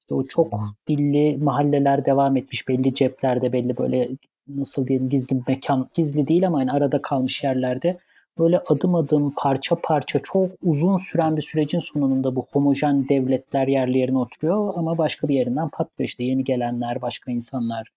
işte 0.00 0.14
o 0.14 0.24
çok 0.24 0.54
dilli 0.88 1.38
mahalleler 1.38 2.04
devam 2.04 2.36
etmiş. 2.36 2.68
Belli 2.68 2.94
ceplerde, 2.94 3.52
belli 3.52 3.76
böyle 3.76 4.08
nasıl 4.48 4.86
diyelim 4.86 5.08
gizli 5.08 5.42
mekan, 5.48 5.88
gizli 5.94 6.28
değil 6.28 6.46
ama 6.46 6.60
yani 6.60 6.72
arada 6.72 7.02
kalmış 7.02 7.44
yerlerde 7.44 7.98
böyle 8.38 8.58
adım 8.66 8.94
adım 8.94 9.34
parça 9.36 9.76
parça 9.82 10.18
çok 10.18 10.50
uzun 10.62 10.96
süren 10.96 11.36
bir 11.36 11.42
sürecin 11.42 11.78
sonunda 11.78 12.36
bu 12.36 12.46
homojen 12.52 13.08
devletler 13.08 13.68
yerli 13.68 13.98
yerine 13.98 14.18
oturuyor 14.18 14.72
ama 14.76 14.98
başka 14.98 15.28
bir 15.28 15.34
yerinden 15.34 15.68
patlıyor 15.68 16.08
işte 16.08 16.24
yeni 16.24 16.44
gelenler, 16.44 17.02
başka 17.02 17.32
insanlar, 17.32 17.88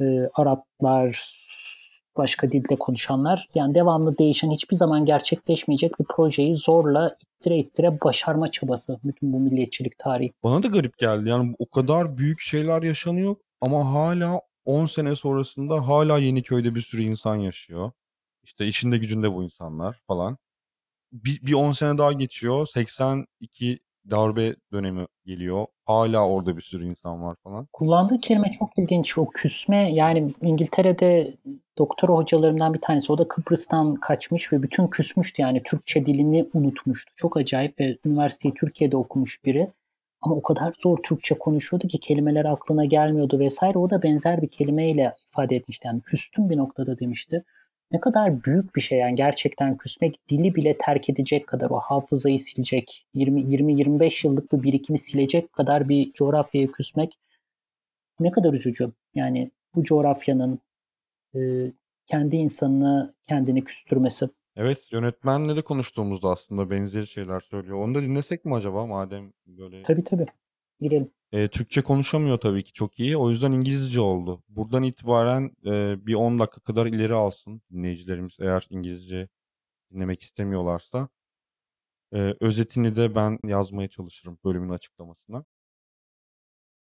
e, 0.00 0.30
Araplar, 0.34 1.32
başka 2.18 2.52
dilde 2.52 2.76
konuşanlar 2.76 3.48
yani 3.54 3.74
devamlı 3.74 4.18
değişen 4.18 4.50
hiçbir 4.50 4.76
zaman 4.76 5.04
gerçekleşmeyecek 5.04 6.00
bir 6.00 6.04
projeyi 6.04 6.56
zorla 6.56 7.16
ittire 7.22 7.58
ittire 7.58 8.00
başarma 8.00 8.50
çabası 8.50 8.98
bütün 9.04 9.32
bu 9.32 9.40
milliyetçilik 9.40 9.98
tarihi. 9.98 10.32
Bana 10.42 10.62
da 10.62 10.68
garip 10.68 10.98
geldi. 10.98 11.28
Yani 11.28 11.54
o 11.58 11.70
kadar 11.70 12.18
büyük 12.18 12.40
şeyler 12.40 12.82
yaşanıyor 12.82 13.36
ama 13.60 13.92
hala 13.92 14.40
10 14.64 14.86
sene 14.86 15.16
sonrasında 15.16 15.88
hala 15.88 16.18
Yeniköy'de 16.18 16.74
bir 16.74 16.80
sürü 16.80 17.02
insan 17.02 17.36
yaşıyor. 17.36 17.92
İşte 18.42 18.66
işinde 18.66 18.98
gücünde 18.98 19.34
bu 19.34 19.44
insanlar 19.44 20.00
falan. 20.06 20.38
Bir, 21.12 21.46
bir 21.46 21.52
10 21.52 21.72
sene 21.72 21.98
daha 21.98 22.12
geçiyor. 22.12 22.66
82 22.66 23.80
darbe 24.10 24.54
dönemi 24.72 25.06
geliyor. 25.26 25.66
Hala 25.84 26.28
orada 26.28 26.56
bir 26.56 26.62
sürü 26.62 26.84
insan 26.84 27.22
var 27.22 27.36
falan. 27.44 27.66
Kullandığı 27.72 28.18
kelime 28.18 28.50
çok 28.52 28.78
ilginç. 28.78 29.18
O 29.18 29.30
küsme 29.30 29.92
yani 29.92 30.34
İngiltere'de 30.42 31.34
doktora 31.78 32.12
hocalarımdan 32.12 32.74
bir 32.74 32.80
tanesi. 32.80 33.12
O 33.12 33.18
da 33.18 33.28
Kıbrıs'tan 33.28 33.94
kaçmış 33.94 34.52
ve 34.52 34.62
bütün 34.62 34.86
küsmüştü. 34.86 35.42
Yani 35.42 35.62
Türkçe 35.62 36.06
dilini 36.06 36.48
unutmuştu. 36.54 37.12
Çok 37.16 37.36
acayip 37.36 37.80
ve 37.80 37.98
üniversiteyi 38.04 38.54
Türkiye'de 38.54 38.96
okumuş 38.96 39.44
biri. 39.44 39.72
Ama 40.20 40.34
o 40.34 40.42
kadar 40.42 40.74
zor 40.82 40.98
Türkçe 41.02 41.38
konuşuyordu 41.38 41.88
ki 41.88 42.00
kelimeler 42.00 42.44
aklına 42.44 42.84
gelmiyordu 42.84 43.38
vesaire. 43.38 43.78
O 43.78 43.90
da 43.90 44.02
benzer 44.02 44.42
bir 44.42 44.48
kelimeyle 44.48 45.14
ifade 45.28 45.56
etmişti. 45.56 45.86
Yani 45.86 46.00
küstüm 46.00 46.50
bir 46.50 46.56
noktada 46.56 46.98
demişti. 46.98 47.44
Ne 47.92 48.00
kadar 48.00 48.44
büyük 48.44 48.76
bir 48.76 48.80
şey 48.80 48.98
yani 48.98 49.14
gerçekten 49.14 49.76
küsmek 49.76 50.28
dili 50.28 50.54
bile 50.54 50.78
terk 50.78 51.10
edecek 51.10 51.46
kadar 51.46 51.70
o 51.70 51.78
hafızayı 51.78 52.38
silecek 52.38 53.06
20-25 53.14 54.26
yıllık 54.26 54.52
bir 54.52 54.62
birikimi 54.62 54.98
silecek 54.98 55.52
kadar 55.52 55.88
bir 55.88 56.12
coğrafyaya 56.12 56.66
küsmek 56.66 57.18
ne 58.20 58.30
kadar 58.30 58.52
üzücü. 58.52 58.92
Yani 59.14 59.50
bu 59.74 59.84
coğrafyanın 59.84 60.58
e, 61.34 61.40
kendi 62.06 62.36
insanını 62.36 63.12
kendini 63.28 63.64
küstürmesi. 63.64 64.28
Evet 64.56 64.92
yönetmenle 64.92 65.56
de 65.56 65.62
konuştuğumuzda 65.62 66.28
aslında 66.28 66.70
benzeri 66.70 67.06
şeyler 67.06 67.40
söylüyor. 67.40 67.78
Onu 67.78 67.94
da 67.94 68.02
dinlesek 68.02 68.44
mi 68.44 68.54
acaba 68.54 68.86
madem 68.86 69.32
böyle? 69.46 69.82
Tabii 69.82 70.04
tabii. 70.04 70.26
Girelim. 70.80 71.10
E, 71.32 71.48
Türkçe 71.48 71.82
konuşamıyor 71.82 72.38
tabii 72.38 72.64
ki 72.64 72.72
çok 72.72 73.00
iyi. 73.00 73.16
O 73.16 73.30
yüzden 73.30 73.52
İngilizce 73.52 74.00
oldu. 74.00 74.42
Buradan 74.48 74.82
itibaren 74.82 75.56
e, 75.66 76.06
bir 76.06 76.14
10 76.14 76.38
dakika 76.38 76.60
kadar 76.60 76.86
ileri 76.86 77.14
alsın 77.14 77.62
dinleyicilerimiz 77.72 78.36
eğer 78.40 78.66
İngilizce 78.70 79.28
dinlemek 79.92 80.22
istemiyorlarsa. 80.22 81.08
E, 82.14 82.34
özetini 82.40 82.96
de 82.96 83.14
ben 83.14 83.38
yazmaya 83.44 83.88
çalışırım 83.88 84.38
bölümün 84.44 84.68
açıklamasına. 84.68 85.44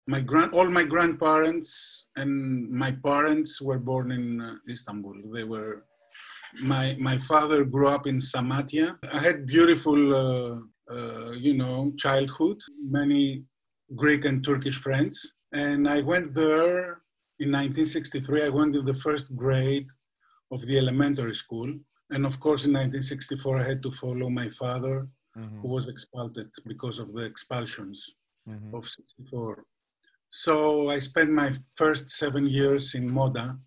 My 0.07 0.25
grand, 0.25 0.53
all 0.53 0.69
my 0.69 0.83
grandparents 0.83 2.03
and 2.15 2.69
my 2.69 3.01
parents 3.01 3.59
were 3.59 3.85
born 3.85 4.11
in 4.11 4.39
uh, 4.39 4.55
Istanbul. 4.67 5.33
They 5.33 5.43
were 5.43 5.83
my 6.63 6.95
my 6.99 7.19
father 7.19 7.63
grew 7.63 7.95
up 7.95 8.07
in 8.07 8.19
Samatya. 8.19 8.97
I 9.03 9.19
had 9.19 9.45
beautiful, 9.45 10.13
uh, 10.13 10.59
uh, 10.91 11.31
you 11.33 11.53
know, 11.53 11.91
childhood. 11.97 12.57
Many 12.89 13.43
Greek 13.95 14.25
and 14.25 14.43
Turkish 14.43 14.77
friends. 14.77 15.33
And 15.51 15.87
I 15.87 16.01
went 16.01 16.33
there 16.33 16.99
in 17.39 17.51
1963. 17.51 18.45
I 18.45 18.49
went 18.49 18.75
in 18.75 18.85
the 18.85 18.93
first 18.93 19.35
grade 19.35 19.87
of 20.51 20.61
the 20.65 20.77
elementary 20.77 21.35
school. 21.35 21.71
And 22.11 22.25
of 22.25 22.39
course, 22.39 22.65
in 22.65 22.73
1964, 22.73 23.59
I 23.59 23.67
had 23.67 23.83
to 23.83 23.91
follow 23.91 24.29
my 24.29 24.49
father, 24.49 25.07
mm-hmm. 25.37 25.59
who 25.61 25.67
was 25.67 25.87
expelled 25.87 26.37
because 26.67 26.99
of 26.99 27.13
the 27.13 27.21
expulsions 27.21 28.15
mm-hmm. 28.47 28.75
of 28.75 28.87
64. 28.87 29.63
So 30.31 30.89
I 30.89 30.99
spent 30.99 31.31
my 31.31 31.53
first 31.75 32.09
seven 32.11 32.47
years 32.47 32.93
in 32.95 33.09
Moda. 33.09 33.57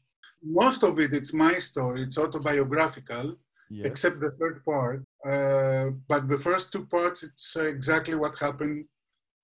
most 0.45 0.83
of 0.83 0.99
it 0.99 1.13
it's 1.13 1.33
my 1.33 1.55
story. 1.59 2.03
It's 2.03 2.19
autobiographical, 2.19 3.37
Yes. 3.71 3.87
except 3.87 4.21
the 4.21 4.33
third 4.39 4.63
part. 4.67 5.01
Uh, 5.25 5.97
but 6.07 6.29
the 6.29 6.39
first 6.39 6.73
two 6.73 6.85
parts, 6.87 7.23
it's 7.23 7.57
exactly 7.57 8.15
what 8.15 8.39
happened 8.39 8.85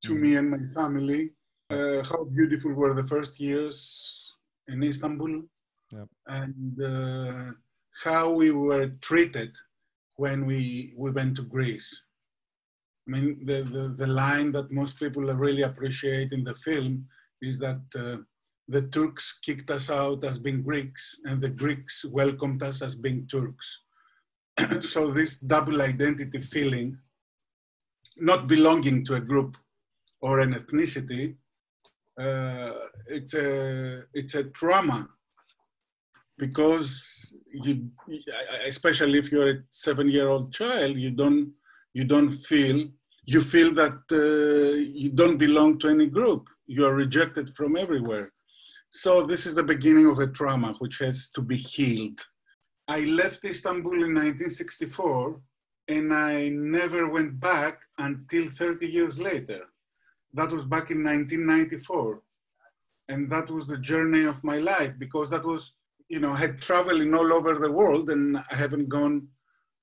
to 0.03 0.15
Mhm. 0.15 0.21
me 0.21 0.37
and 0.37 0.51
my 0.51 0.63
family. 0.75 1.31
Uh, 1.71 2.03
how 2.03 2.25
beautiful 2.25 2.73
were 2.73 2.95
the 2.95 3.07
first 3.07 3.39
years 3.39 4.33
in 4.69 4.83
Istanbul, 4.83 5.43
Yep. 5.93 6.09
and 6.27 6.83
uh, 6.83 7.53
how 8.05 8.31
we 8.31 8.51
were 8.51 8.89
treated 9.09 9.53
when 10.17 10.47
we 10.47 10.95
we 10.97 11.11
went 11.11 11.37
to 11.37 11.43
Greece. 11.43 12.07
I 13.07 13.11
mean, 13.11 13.45
the, 13.45 13.63
the, 13.63 13.85
the 14.03 14.07
line 14.07 14.53
that 14.53 14.71
most 14.71 14.99
people 14.99 15.23
really 15.23 15.63
appreciate 15.63 16.33
in 16.33 16.45
the 16.45 16.55
film 16.57 17.07
is 17.41 17.59
that 17.59 17.81
uh, 17.95 18.19
the 18.69 18.83
Turks 18.89 19.39
kicked 19.41 19.71
us 19.71 19.89
out 19.91 20.25
as 20.25 20.39
being 20.39 20.63
Greeks, 20.63 21.21
and 21.25 21.41
the 21.41 21.49
Greeks 21.49 22.05
welcomed 22.05 22.63
us 22.63 22.83
as 22.83 22.95
being 22.97 23.27
Turks. 23.27 23.69
so 24.81 25.11
this 25.11 25.39
double 25.41 25.81
identity 25.81 26.41
feeling, 26.41 26.99
not 28.19 28.47
belonging 28.47 29.05
to 29.05 29.15
a 29.15 29.21
group 29.21 29.57
or 30.21 30.41
an 30.41 30.55
ethnicity, 30.55 31.35
uh, 32.19 32.73
it's 33.07 33.35
a 33.35 34.05
it's 34.13 34.35
a 34.35 34.45
trauma 34.45 35.09
because 36.37 37.33
you, 37.53 37.91
especially 38.67 39.19
if 39.19 39.31
you're 39.31 39.51
a 39.51 39.63
seven-year-old 39.71 40.53
child, 40.53 40.97
you 40.97 41.11
don't 41.11 41.53
you 41.93 42.05
don't 42.05 42.33
feel 42.33 42.89
you 43.25 43.43
feel 43.43 43.75
that 43.75 43.99
uh, 44.11 44.79
you 45.03 45.11
don't 45.11 45.39
belong 45.39 45.79
to 45.79 45.89
any 45.89 46.07
group. 46.07 46.49
You 46.67 46.87
are 46.87 46.95
rejected 46.95 47.55
from 47.55 47.77
everywhere. 47.77 48.33
So 48.91 49.27
this 49.27 49.45
is 49.45 49.55
the 49.55 49.63
beginning 49.63 50.07
of 50.07 50.19
a 50.19 50.27
trauma 50.27 50.75
which 50.79 50.99
has 50.99 51.29
to 51.35 51.43
be 51.43 51.57
healed. 51.57 52.21
I 52.89 53.01
left 53.01 53.45
Istanbul 53.45 53.93
in 53.93 54.15
1964 54.15 55.41
and 55.89 56.13
I 56.13 56.49
never 56.49 57.09
went 57.09 57.39
back 57.39 57.81
until 57.99 58.49
30 58.49 58.87
years 58.87 59.19
later. 59.19 59.63
That 60.35 60.51
was 60.51 60.65
back 60.65 60.91
in 60.91 61.05
1994. 61.05 62.21
And 63.09 63.31
that 63.31 63.51
was 63.51 63.67
the 63.67 63.79
journey 63.79 64.25
of 64.25 64.45
my 64.45 64.59
life 64.59 64.93
because 64.99 65.31
that 65.31 65.45
was, 65.45 65.73
you 66.09 66.21
know, 66.21 66.33
I 66.33 66.37
had 66.37 66.61
traveling 66.61 67.15
all 67.15 67.33
over 67.33 67.59
the 67.59 67.73
world 67.73 68.11
and 68.11 68.37
I 68.37 68.55
haven't 68.55 68.89
gone, 68.89 69.29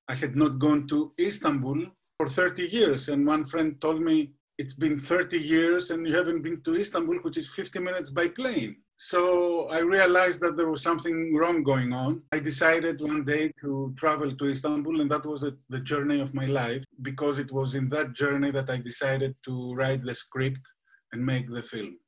I 0.08 0.14
had 0.14 0.36
not 0.36 0.58
gone 0.58 0.86
to 0.88 1.10
Istanbul 1.18 1.86
for 2.18 2.28
30 2.28 2.62
years. 2.64 3.08
And 3.08 3.26
one 3.26 3.46
friend 3.46 3.80
told 3.80 4.00
me, 4.00 4.32
it's 4.58 4.72
been 4.72 5.00
30 5.00 5.38
years 5.38 5.90
and 5.90 6.06
you 6.06 6.14
haven't 6.16 6.42
been 6.42 6.62
to 6.62 6.76
Istanbul, 6.76 7.16
which 7.22 7.36
is 7.36 7.48
50 7.48 7.80
minutes 7.80 8.10
by 8.10 8.28
plane. 8.28 8.76
So 8.98 9.68
I 9.68 9.80
realized 9.80 10.40
that 10.40 10.56
there 10.56 10.70
was 10.70 10.82
something 10.82 11.36
wrong 11.36 11.62
going 11.62 11.92
on. 11.92 12.22
I 12.32 12.38
decided 12.38 13.00
one 13.00 13.24
day 13.24 13.52
to 13.60 13.94
travel 13.96 14.34
to 14.34 14.48
Istanbul, 14.48 15.02
and 15.02 15.10
that 15.10 15.26
was 15.26 15.42
the, 15.42 15.80
journey 15.80 16.20
of 16.20 16.34
my 16.34 16.46
life 16.46 16.82
because 17.02 17.38
it 17.38 17.52
was 17.52 17.74
in 17.74 17.88
that 17.90 18.14
journey 18.14 18.50
that 18.50 18.70
I 18.70 18.78
decided 18.78 19.36
to 19.44 19.74
write 19.74 20.02
the 20.02 20.14
script 20.14 20.66
and 21.12 21.24
make 21.24 21.48
the 21.50 21.62
film. 21.62 21.98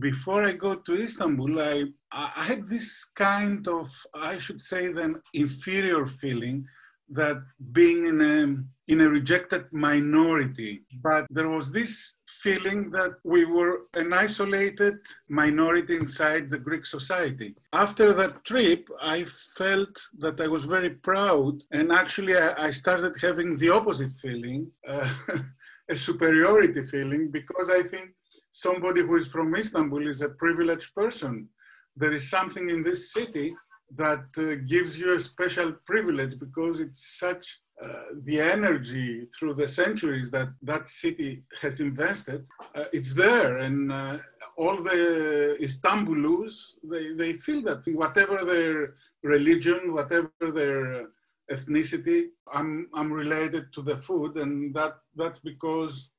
Before 0.00 0.42
I 0.42 0.52
go 0.52 0.74
to 0.74 1.02
Istanbul, 1.02 1.60
I, 1.60 1.84
I 2.12 2.44
had 2.44 2.66
this 2.66 3.04
kind 3.16 3.66
of, 3.68 3.88
I 4.12 4.38
should 4.38 4.60
say, 4.60 4.92
then 4.92 5.20
inferior 5.34 6.06
feeling 6.06 6.66
that 7.10 7.42
being 7.72 8.06
in 8.06 8.20
a, 8.20 8.92
in 8.92 9.00
a 9.00 9.08
rejected 9.08 9.64
minority, 9.72 10.82
but 11.02 11.26
there 11.30 11.48
was 11.48 11.70
this 11.70 12.16
feeling 12.26 12.90
that 12.90 13.12
we 13.24 13.44
were 13.44 13.80
an 13.94 14.12
isolated 14.12 14.94
minority 15.28 15.96
inside 15.96 16.50
the 16.50 16.58
Greek 16.58 16.84
society. 16.86 17.54
After 17.72 18.12
that 18.14 18.44
trip, 18.44 18.88
I 19.00 19.26
felt 19.56 19.94
that 20.18 20.40
I 20.40 20.48
was 20.48 20.64
very 20.64 20.90
proud, 20.90 21.62
and 21.70 21.92
actually, 21.92 22.36
I, 22.36 22.66
I 22.66 22.70
started 22.70 23.14
having 23.20 23.56
the 23.56 23.70
opposite 23.70 24.12
feeling 24.20 24.70
uh, 24.88 25.08
a 25.90 25.96
superiority 25.96 26.84
feeling, 26.86 27.30
because 27.30 27.70
I 27.70 27.82
think 27.82 28.10
somebody 28.52 29.02
who 29.02 29.16
is 29.16 29.26
from 29.26 29.54
Istanbul 29.54 30.06
is 30.06 30.22
a 30.22 30.28
privileged 30.30 30.94
person. 30.94 31.48
There 31.96 32.12
is 32.12 32.30
something 32.30 32.70
in 32.70 32.82
this 32.82 33.12
city 33.12 33.54
that 33.96 34.24
uh, 34.38 34.54
gives 34.66 34.98
you 34.98 35.14
a 35.14 35.20
special 35.20 35.72
privilege 35.86 36.38
because 36.38 36.80
it's 36.80 37.18
such 37.18 37.60
uh, 37.82 38.04
the 38.24 38.40
energy 38.40 39.26
through 39.36 39.54
the 39.54 39.66
centuries 39.66 40.30
that 40.30 40.48
that 40.62 40.88
city 40.88 41.42
has 41.60 41.80
invested 41.80 42.46
uh, 42.76 42.84
it's 42.92 43.12
there. 43.12 43.58
And 43.58 43.92
uh, 43.92 44.18
all 44.56 44.82
the 44.82 45.56
istanbulus 45.60 46.76
they, 46.84 47.12
they 47.14 47.32
feel 47.32 47.62
that 47.62 47.82
whatever 47.86 48.44
their 48.44 48.94
religion 49.22 49.92
whatever 49.92 50.30
their 50.40 51.06
ethnicity 51.50 52.26
i'm 52.54 52.88
i'm 52.94 53.12
related 53.12 53.72
to 53.72 53.82
the 53.82 53.96
food. 53.96 54.36
And 54.36 54.74
that 54.74 54.94
that's 55.16 55.40
because 55.40 56.10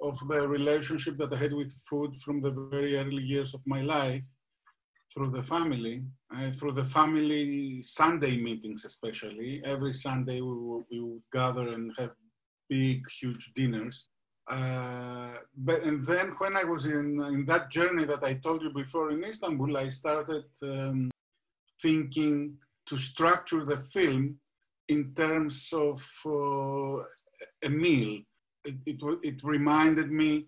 of 0.00 0.18
the 0.28 0.48
relationship 0.48 1.16
that 1.18 1.32
i 1.32 1.36
had 1.36 1.52
with 1.52 1.72
food 1.88 2.16
from 2.24 2.40
the 2.40 2.50
very 2.50 2.96
early 2.96 3.22
years 3.22 3.54
of 3.54 3.60
my 3.66 3.82
life 3.82 4.24
through 5.14 5.30
the 5.30 5.42
family, 5.42 6.02
uh, 6.34 6.50
through 6.50 6.72
the 6.72 6.84
family 6.84 7.80
Sunday 7.82 8.36
meetings, 8.36 8.84
especially. 8.84 9.62
Every 9.64 9.92
Sunday 9.92 10.40
we 10.40 10.54
would, 10.54 10.84
we 10.90 11.00
would 11.00 11.22
gather 11.32 11.68
and 11.72 11.92
have 11.96 12.10
big, 12.68 13.02
huge 13.20 13.52
dinners. 13.54 14.08
Uh, 14.48 15.34
but 15.56 15.82
and 15.84 16.04
then 16.06 16.32
when 16.38 16.54
I 16.56 16.64
was 16.64 16.84
in 16.84 17.18
in 17.34 17.46
that 17.46 17.70
journey 17.70 18.04
that 18.04 18.22
I 18.22 18.34
told 18.34 18.60
you 18.62 18.70
before 18.70 19.10
in 19.10 19.24
Istanbul, 19.24 19.74
I 19.78 19.88
started 19.88 20.44
um, 20.62 21.10
thinking 21.80 22.58
to 22.86 22.96
structure 22.98 23.64
the 23.64 23.78
film 23.78 24.38
in 24.88 25.14
terms 25.14 25.72
of 25.72 26.02
uh, 26.26 26.96
a 27.62 27.70
meal. 27.70 28.20
It, 28.66 28.76
it, 28.84 28.98
it 29.22 29.44
reminded 29.44 30.10
me 30.10 30.46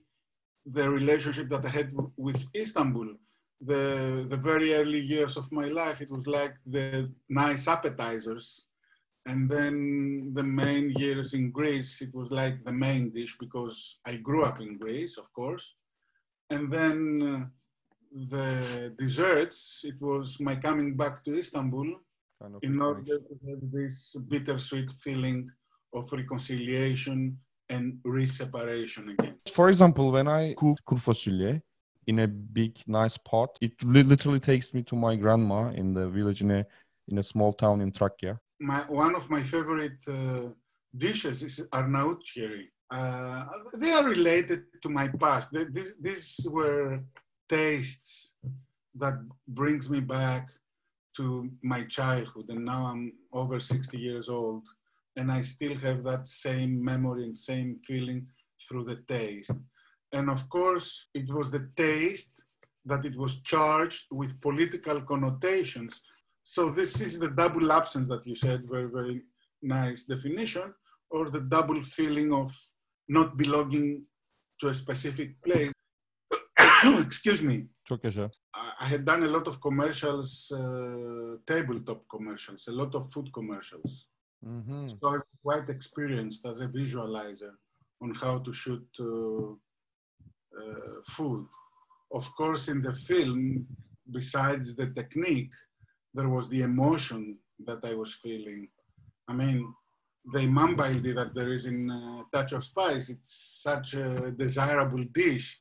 the 0.67 0.91
relationship 0.91 1.49
that 1.51 1.65
I 1.65 1.69
had 1.69 1.91
with 2.17 2.45
Istanbul 2.55 3.15
the 3.61 4.27
the 4.29 4.37
very 4.37 4.75
early 4.75 5.01
years 5.01 5.37
of 5.37 5.51
my 5.51 5.67
life 5.67 6.01
it 6.01 6.11
was 6.11 6.27
like 6.27 6.55
the 6.67 7.11
nice 7.29 7.69
appetizers. 7.69 8.67
And 9.29 9.49
then 9.49 10.33
the 10.35 10.45
main 10.45 10.91
years 10.97 11.35
in 11.35 11.51
greece 11.51 12.01
it 12.01 12.15
was 12.15 12.31
like 12.31 12.65
the 12.65 12.73
main 12.73 13.11
dish 13.11 13.37
because 13.39 13.99
i 14.07 14.15
grew 14.17 14.45
up 14.45 14.61
in 14.61 14.79
greece 14.79 15.17
of 15.19 15.33
course. 15.33 15.75
And 16.51 16.73
then 16.73 16.99
uh, 17.31 17.45
the 18.31 18.95
desserts 18.97 19.85
it 19.85 20.01
was 20.01 20.39
my 20.39 20.55
coming 20.57 20.97
back 20.97 21.25
to 21.25 21.39
istanbul 21.39 21.89
Kind 22.41 22.55
of 22.55 22.63
in 22.63 22.81
order 22.81 23.19
to 23.19 23.35
have 23.49 23.63
this 23.73 24.15
bittersweet 24.29 24.91
feeling 25.03 25.51
of 25.95 26.13
reconciliation 26.13 27.39
and 27.71 27.99
re-separation 28.05 29.09
again. 29.09 29.37
For 29.53 29.69
example, 29.71 30.13
when 30.13 30.29
I 30.29 30.55
cook 30.55 30.79
kuru 30.87 31.01
fasulye 31.01 31.63
in 32.07 32.21
a 32.21 32.29
big, 32.29 32.79
nice 32.87 33.17
pot, 33.19 33.59
it 33.61 33.73
li- 33.83 34.03
literally 34.03 34.41
takes 34.41 34.73
me 34.73 34.83
to 34.85 34.95
my 34.97 35.17
grandma 35.17 35.71
in 35.71 35.93
the 35.95 36.09
village 36.09 36.41
in 36.41 36.51
a 36.51 36.65
in 37.09 37.19
a 37.19 37.23
small 37.23 37.53
town 37.53 37.81
in 37.81 37.93
Trakya. 37.93 38.39
my, 38.61 38.81
one 38.89 39.15
of 39.15 39.31
my 39.31 39.43
favorite 39.43 39.99
uh, 40.09 40.49
dishes 40.97 41.43
is 41.43 41.61
Arnautcheri. 41.73 42.67
Uh, 42.91 43.45
they 43.75 43.93
are 43.93 44.05
related 44.05 44.61
to 44.83 44.89
my 44.89 45.07
past. 45.09 45.53
They- 45.53 45.71
These, 45.77 45.93
these 46.01 46.47
were 46.51 47.01
tastes 47.49 48.35
that 49.03 49.15
brings 49.47 49.89
me 49.89 50.01
back 50.01 50.49
to 51.17 51.49
my 51.63 51.85
childhood. 51.85 52.47
And 52.49 52.65
now 52.65 52.87
I'm 52.87 53.13
over 53.33 53.61
60 53.61 53.99
years 53.99 54.29
old 54.29 54.65
and 55.17 55.31
I 55.31 55.43
still 55.43 55.77
have 55.77 56.03
that 56.05 56.27
same 56.27 56.83
memory 56.85 57.25
and 57.25 57.37
same 57.39 57.79
feeling 57.87 58.27
through 58.69 58.85
the 58.85 58.97
taste. 59.07 59.53
And 60.13 60.31
of 60.31 60.49
course, 60.49 61.07
it 61.15 61.29
was 61.33 61.51
the 61.51 61.69
taste 61.77 62.41
that 62.85 63.05
it 63.05 63.17
was 63.17 63.43
charged 63.43 64.05
with 64.11 64.41
political 64.41 65.01
connotations 65.03 66.01
so 66.49 66.71
this 66.71 67.01
is 67.01 67.19
the 67.19 67.31
double 67.31 67.73
absence 67.73 68.07
that 68.07 68.25
you 68.25 68.37
said, 68.37 68.63
very, 68.71 68.89
very 68.89 69.23
nice 69.63 70.05
definition, 70.05 70.73
or 71.11 71.29
the 71.29 71.41
double 71.41 71.83
feeling 71.83 72.33
of 72.33 72.57
not 73.09 73.37
belonging 73.37 74.05
to 74.61 74.69
a 74.69 74.75
specific 74.75 75.43
place. 75.43 75.73
Excuse 77.07 77.43
me. 77.43 77.67
Yaşa. 77.91 78.31
I 78.81 78.85
had 78.85 79.05
done 79.05 79.25
a 79.25 79.33
lot 79.37 79.49
of 79.49 79.61
commercials, 79.61 80.53
uh, 80.53 81.39
tabletop 81.49 82.05
commercials, 82.09 82.69
a 82.69 82.73
lot 82.81 82.95
of 82.95 83.13
food 83.13 83.33
commercials. 83.33 84.07
Mhm. 84.45 84.89
So 84.89 85.05
I'm 85.15 85.23
quite 85.43 85.69
experienced 85.69 86.47
as 86.47 86.61
a 86.61 86.69
visualizer 86.69 87.55
on 88.03 88.15
how 88.23 88.39
to 88.39 88.53
shoot 88.53 88.87
uh, 89.01 89.55
food. 91.07 91.47
Of 92.13 92.35
course, 92.37 92.69
in 92.69 92.83
the 92.83 92.93
film, 92.93 93.67
besides 94.11 94.75
the 94.77 94.89
technique, 94.89 95.53
there 96.15 96.29
was 96.29 96.49
the 96.49 96.63
emotion 96.63 97.39
that 97.67 97.85
I 97.85 97.95
was 97.95 98.15
feeling. 98.15 98.69
I 99.29 99.33
mean, 99.33 99.75
the 100.33 100.41
imambaldi 100.41 101.13
that 101.13 101.35
there 101.35 101.53
is 101.53 101.67
in 101.67 101.91
uh, 101.91 102.23
Touch 102.33 102.53
of 102.53 102.65
Spice, 102.65 103.11
it's 103.11 103.63
such 103.63 103.95
a 103.95 104.31
desirable 104.33 105.05
dish. 105.13 105.61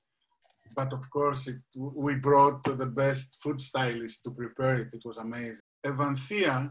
But 0.76 0.92
of 0.94 1.10
course, 1.10 1.48
it, 1.48 1.62
we 1.76 2.16
brought 2.16 2.64
the 2.64 2.86
best 2.86 3.38
food 3.42 3.62
stylist 3.62 4.24
to 4.24 4.32
prepare 4.32 4.76
it. 4.76 4.94
It 4.94 5.04
was 5.06 5.18
amazing. 5.18 5.62
Evanthea 5.86 6.70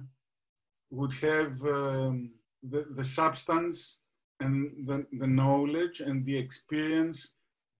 would 0.91 1.13
have 1.15 1.63
um, 1.65 2.31
the, 2.63 2.87
the 2.91 3.05
substance 3.05 4.01
and 4.41 4.87
the, 4.87 5.07
the 5.13 5.27
knowledge 5.27 6.01
and 6.01 6.27
the 6.27 6.37
experience 6.37 7.34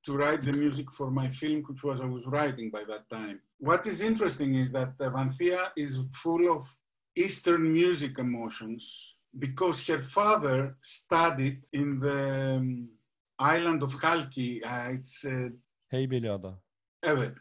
to 0.05 0.17
write 0.17 0.43
the 0.43 0.53
music 0.53 0.91
for 0.93 1.11
my 1.11 1.29
film, 1.29 1.63
which 1.67 1.83
was 1.83 2.01
I 2.01 2.05
was 2.05 2.27
writing 2.27 2.71
by 2.71 2.85
that 2.85 3.09
time. 3.09 3.41
What 3.59 3.87
is 3.87 4.03
interesting 4.03 4.55
is 4.57 4.71
that 4.73 4.99
Evanthea 4.99 5.71
is 5.77 6.01
full 6.13 6.53
of 6.57 6.69
Eastern 7.17 7.73
music 7.73 8.19
emotions 8.19 9.15
because 9.39 9.87
her 9.87 10.01
father 10.01 10.77
studied 10.83 11.59
in 11.73 11.99
the 11.99 12.57
um, 12.57 12.91
island 13.39 13.83
of 13.83 13.95
Halki. 14.01 14.63
Uh, 14.63 14.91
it's 14.91 15.25
uh, 15.25 15.49
Heybeliada. 15.93 16.55
Evet. 17.05 17.35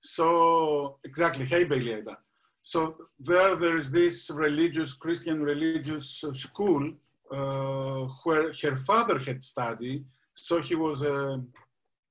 So 0.00 0.98
exactly, 1.04 1.46
Heybeliada. 1.46 2.16
So 2.62 2.96
there, 3.18 3.56
there 3.56 3.78
is 3.78 3.90
this 3.90 4.30
religious 4.30 4.94
Christian 4.94 5.42
religious 5.42 6.24
school 6.32 6.92
uh, 7.30 8.06
where 8.24 8.52
her 8.62 8.76
father 8.76 9.18
had 9.18 9.44
studied. 9.44 10.04
So 10.34 10.60
he 10.60 10.74
was 10.74 11.02
a 11.02 11.42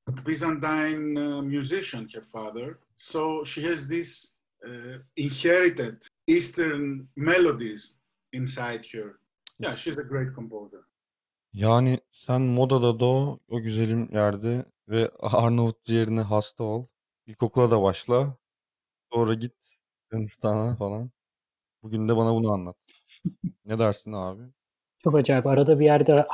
Byzantine 0.07 1.19
uh, 1.19 1.41
musician, 1.41 2.07
her 2.13 2.21
father. 2.21 2.77
So 2.95 3.45
she 3.45 3.63
has 3.63 3.87
these 3.87 4.33
uh, 4.65 4.99
inherited 5.15 5.97
Eastern 6.27 7.07
melodies 7.15 7.95
inside 8.33 8.85
her. 8.93 9.19
Yeah, 9.59 9.75
she's 9.75 9.97
a 9.97 10.03
great 10.03 10.35
composer. 10.35 10.81
Yani 11.53 11.99
sen 12.11 12.41
modada 12.41 12.99
doğ, 12.99 13.39
o 13.47 13.61
güzelim 13.61 14.09
yerde 14.13 14.65
ve 14.87 15.11
Arnavut 15.19 15.85
ciğerine 15.85 16.21
hasta 16.21 16.63
ol. 16.63 16.85
İlkokula 17.25 17.71
da 17.71 17.81
başla. 17.81 18.37
Sonra 19.13 19.33
git 19.33 19.53
Yunanistan'a 20.11 20.75
falan. 20.75 21.11
Bugün 21.83 22.09
de 22.09 22.17
bana 22.17 22.33
bunu 22.33 22.51
anlat. 22.51 22.75
Ne 23.65 23.79
dersin 23.79 24.13
abi? 24.13 24.43
Çok 25.03 25.15
acayip. 25.15 25.47
Arada 25.47 25.79
bir 25.79 25.85
yerde 25.85 26.25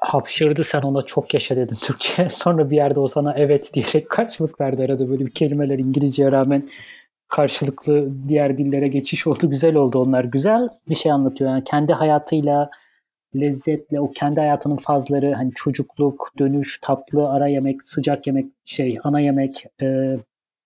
hapşırdı 0.00 0.64
sen 0.64 0.82
ona 0.82 1.02
çok 1.02 1.34
yaşa 1.34 1.56
dedin 1.56 1.76
Türkçe. 1.80 2.28
Sonra 2.30 2.70
bir 2.70 2.76
yerde 2.76 3.00
o 3.00 3.06
sana 3.06 3.34
evet 3.36 3.74
diyerek 3.74 4.10
karşılık 4.10 4.60
verdi. 4.60 4.82
Arada 4.82 5.10
böyle 5.10 5.26
bir 5.26 5.30
kelimeler 5.30 5.78
İngilizceye 5.78 6.32
rağmen 6.32 6.68
karşılıklı 7.28 8.08
diğer 8.28 8.58
dillere 8.58 8.88
geçiş 8.88 9.26
oldu. 9.26 9.50
Güzel 9.50 9.74
oldu 9.74 9.98
onlar. 9.98 10.24
Güzel 10.24 10.68
bir 10.88 10.94
şey 10.94 11.12
anlatıyor. 11.12 11.50
Yani 11.50 11.64
kendi 11.64 11.92
hayatıyla 11.92 12.70
lezzetle 13.36 14.00
o 14.00 14.10
kendi 14.10 14.40
hayatının 14.40 14.76
fazları 14.76 15.34
hani 15.34 15.52
çocukluk, 15.54 16.32
dönüş, 16.38 16.78
tatlı, 16.82 17.28
ara 17.28 17.48
yemek, 17.48 17.86
sıcak 17.86 18.26
yemek, 18.26 18.46
şey 18.64 18.98
ana 19.04 19.20
yemek, 19.20 19.66
e, 19.82 20.16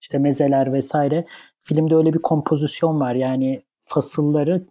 işte 0.01 0.19
mezeler 0.19 0.73
vesaire. 0.73 1.25
Filmde 1.63 1.97
öyle 1.97 2.15
bir 2.15 2.19
kompozisyon 2.19 3.01
var. 3.01 3.15
Yani 3.15 3.63
fasılları 3.83 4.63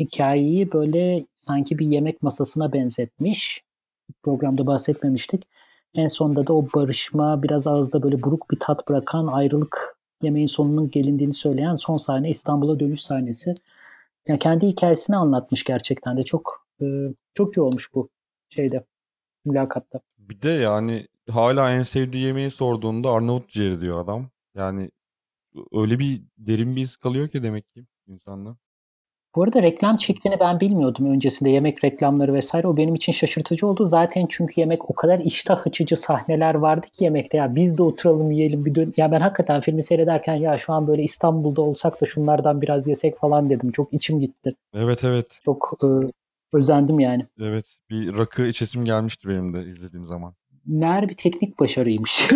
hikayeyi 0.00 0.72
böyle 0.72 1.24
sanki 1.34 1.78
bir 1.78 1.86
yemek 1.86 2.22
masasına 2.22 2.72
benzetmiş. 2.72 3.67
Programda 4.22 4.66
bahsetmemiştik. 4.66 5.48
En 5.94 6.08
sonunda 6.08 6.46
da 6.46 6.52
o 6.52 6.66
barışma 6.74 7.42
biraz 7.42 7.66
ağızda 7.66 8.02
böyle 8.02 8.22
buruk 8.22 8.50
bir 8.50 8.58
tat 8.60 8.88
bırakan 8.88 9.26
ayrılık 9.26 9.98
yemeğin 10.22 10.46
sonunun 10.46 10.90
gelindiğini 10.90 11.34
söyleyen 11.34 11.76
son 11.76 11.96
sahne 11.96 12.30
İstanbul'a 12.30 12.80
dönüş 12.80 13.02
sahnesi. 13.02 13.54
Yani 14.28 14.38
kendi 14.38 14.66
hikayesini 14.66 15.16
anlatmış 15.16 15.64
gerçekten 15.64 16.16
de 16.16 16.22
çok 16.22 16.66
e, 16.82 16.86
çok 17.34 17.56
iyi 17.56 17.60
olmuş 17.60 17.94
bu 17.94 18.08
şeyde 18.48 18.84
mülakatta. 19.44 20.00
Bir 20.18 20.42
de 20.42 20.48
yani 20.48 21.08
hala 21.30 21.72
en 21.72 21.82
sevdiği 21.82 22.24
yemeği 22.24 22.50
sorduğunda 22.50 23.10
Arnavut 23.10 23.48
ciğeri 23.48 23.80
diyor 23.80 24.04
adam. 24.04 24.30
Yani 24.54 24.90
öyle 25.72 25.98
bir 25.98 26.22
derin 26.38 26.76
bir 26.76 26.80
his 26.80 26.96
kalıyor 26.96 27.28
ki 27.28 27.42
demek 27.42 27.74
ki 27.74 27.86
insanda. 28.06 28.56
Bu 29.38 29.42
arada 29.42 29.62
reklam 29.62 29.96
çektiğini 29.96 30.40
ben 30.40 30.60
bilmiyordum 30.60 31.06
öncesinde 31.06 31.50
yemek 31.50 31.84
reklamları 31.84 32.34
vesaire. 32.34 32.66
O 32.66 32.76
benim 32.76 32.94
için 32.94 33.12
şaşırtıcı 33.12 33.66
oldu. 33.66 33.84
Zaten 33.84 34.26
çünkü 34.28 34.60
yemek 34.60 34.90
o 34.90 34.94
kadar 34.94 35.18
iştah 35.18 35.66
açıcı 35.66 35.96
sahneler 35.96 36.54
vardı 36.54 36.86
ki 36.86 37.04
yemekte. 37.04 37.36
Ya 37.36 37.54
biz 37.54 37.78
de 37.78 37.82
oturalım 37.82 38.30
yiyelim 38.30 38.64
bir 38.64 38.74
dön. 38.74 38.94
Ya 38.96 39.12
ben 39.12 39.20
hakikaten 39.20 39.60
filmi 39.60 39.82
seyrederken 39.82 40.34
ya 40.34 40.58
şu 40.58 40.72
an 40.72 40.86
böyle 40.86 41.02
İstanbul'da 41.02 41.62
olsak 41.62 42.00
da 42.00 42.06
şunlardan 42.06 42.62
biraz 42.62 42.86
yesek 42.86 43.18
falan 43.18 43.50
dedim. 43.50 43.72
Çok 43.72 43.94
içim 43.94 44.20
gitti. 44.20 44.54
Evet 44.74 45.04
evet. 45.04 45.38
Çok 45.44 45.78
e, 45.82 45.86
özendim 46.52 47.00
yani. 47.00 47.26
Evet. 47.40 47.76
Bir 47.90 48.18
rakı 48.18 48.46
içesim 48.46 48.84
gelmişti 48.84 49.28
benim 49.28 49.54
de 49.54 49.62
izlediğim 49.62 50.06
zaman. 50.06 50.34
Meğer 50.66 51.08
bir 51.08 51.14
teknik 51.14 51.60
başarıymış. 51.60 52.28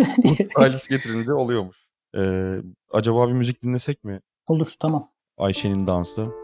Halis 0.55 0.87
getirince 0.89 1.33
oluyormuş. 1.33 1.77
Ee, 2.17 2.55
acaba 2.91 3.27
bir 3.27 3.33
müzik 3.33 3.63
dinlesek 3.63 4.03
mi? 4.03 4.19
Olur 4.47 4.73
tamam. 4.79 5.09
Ayşe'nin 5.37 5.87
dansı. 5.87 6.42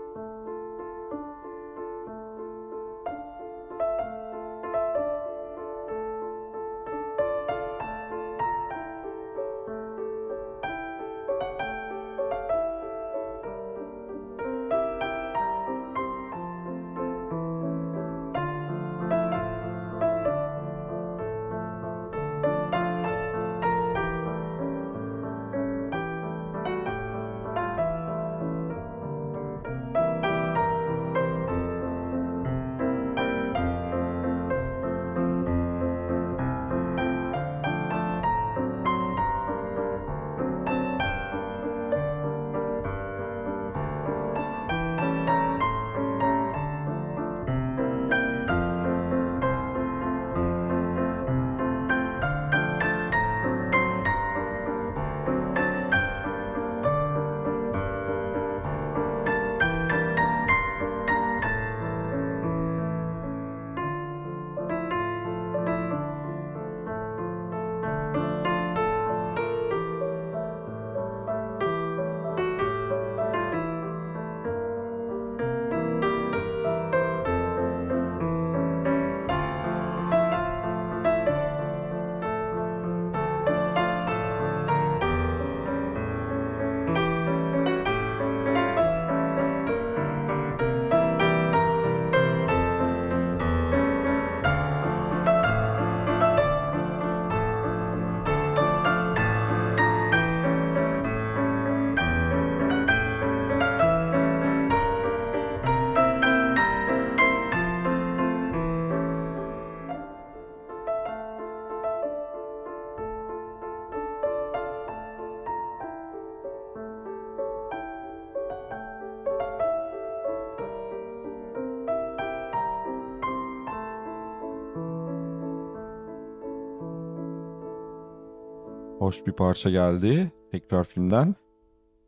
Hoş 129.09 129.27
bir 129.27 129.31
parça 129.31 129.69
geldi 129.69 130.31
tekrar 130.51 130.83
filmden. 130.83 131.35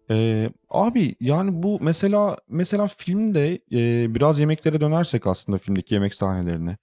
Ee, 0.09 0.49
abi 0.69 1.15
yani 1.19 1.63
bu 1.63 1.77
mesela 1.81 2.37
mesela 2.47 2.87
filmde 2.87 3.53
e, 3.71 4.15
biraz 4.15 4.39
yemeklere 4.39 4.81
dönersek 4.81 5.27
aslında 5.27 5.57
filmdeki 5.57 5.93
yemek 5.93 6.13
sahnelerine. 6.13 6.77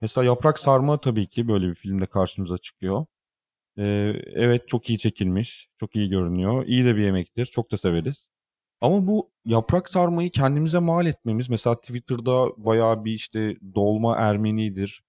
Mesela 0.00 0.24
Yaprak 0.24 0.58
Sarma 0.58 1.00
tabii 1.00 1.26
ki 1.26 1.48
böyle 1.48 1.68
bir 1.68 1.74
filmde 1.74 2.06
karşımıza 2.06 2.58
çıkıyor. 2.58 3.06
Ee, 3.78 4.14
evet 4.34 4.68
çok 4.68 4.90
iyi 4.90 4.98
çekilmiş, 4.98 5.68
çok 5.80 5.96
iyi 5.96 6.08
görünüyor. 6.08 6.66
İyi 6.66 6.84
de 6.84 6.96
bir 6.96 7.02
yemektir, 7.02 7.46
çok 7.46 7.72
da 7.72 7.76
severiz. 7.76 8.28
Ama 8.80 9.06
bu 9.06 9.30
yaprak 9.44 9.88
sarmayı 9.88 10.30
kendimize 10.30 10.78
mal 10.78 11.06
etmemiz 11.06 11.50
mesela 11.50 11.80
Twitter'da 11.80 12.64
bayağı 12.64 13.04
bir 13.04 13.12
işte 13.12 13.56
dolma 13.74 14.16
Ermenidir 14.16 15.02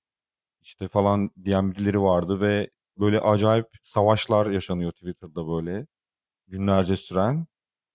işte 0.61 0.87
falan 0.87 1.31
diyen 1.43 1.71
birileri 1.71 2.01
vardı 2.01 2.41
ve 2.41 2.69
böyle 2.99 3.19
acayip 3.19 3.67
savaşlar 3.83 4.45
yaşanıyor 4.45 4.91
Twitter'da 4.91 5.47
böyle 5.47 5.87
günlerce 6.47 6.97
süren. 6.97 7.47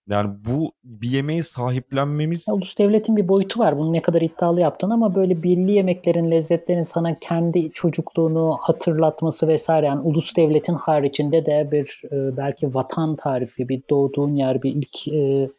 Yani 0.09 0.31
bu 0.45 0.71
bir 0.83 1.09
yemeği 1.09 1.43
sahiplenmemiz 1.43 2.45
ulus 2.49 2.77
devletin 2.77 3.17
bir 3.17 3.27
boyutu 3.27 3.59
var. 3.59 3.77
Bunu 3.77 3.93
ne 3.93 4.01
kadar 4.01 4.21
iddialı 4.21 4.61
yaptın 4.61 4.89
ama 4.89 5.15
böyle 5.15 5.43
belli 5.43 5.71
yemeklerin, 5.71 6.31
lezzetlerin 6.31 6.83
sana 6.83 7.19
kendi 7.19 7.71
çocukluğunu 7.71 8.57
hatırlatması 8.61 9.47
vesaire. 9.47 9.85
Yani 9.85 10.01
ulus 10.01 10.35
devletin 10.37 10.73
haricinde 10.73 11.45
de 11.45 11.69
bir 11.71 12.01
e, 12.11 12.37
belki 12.37 12.73
vatan 12.75 13.15
tarifi, 13.15 13.69
bir 13.69 13.81
doğduğun 13.89 14.35
yer, 14.35 14.63
bir 14.63 14.75
ilk 14.75 15.07
e, 15.07 15.49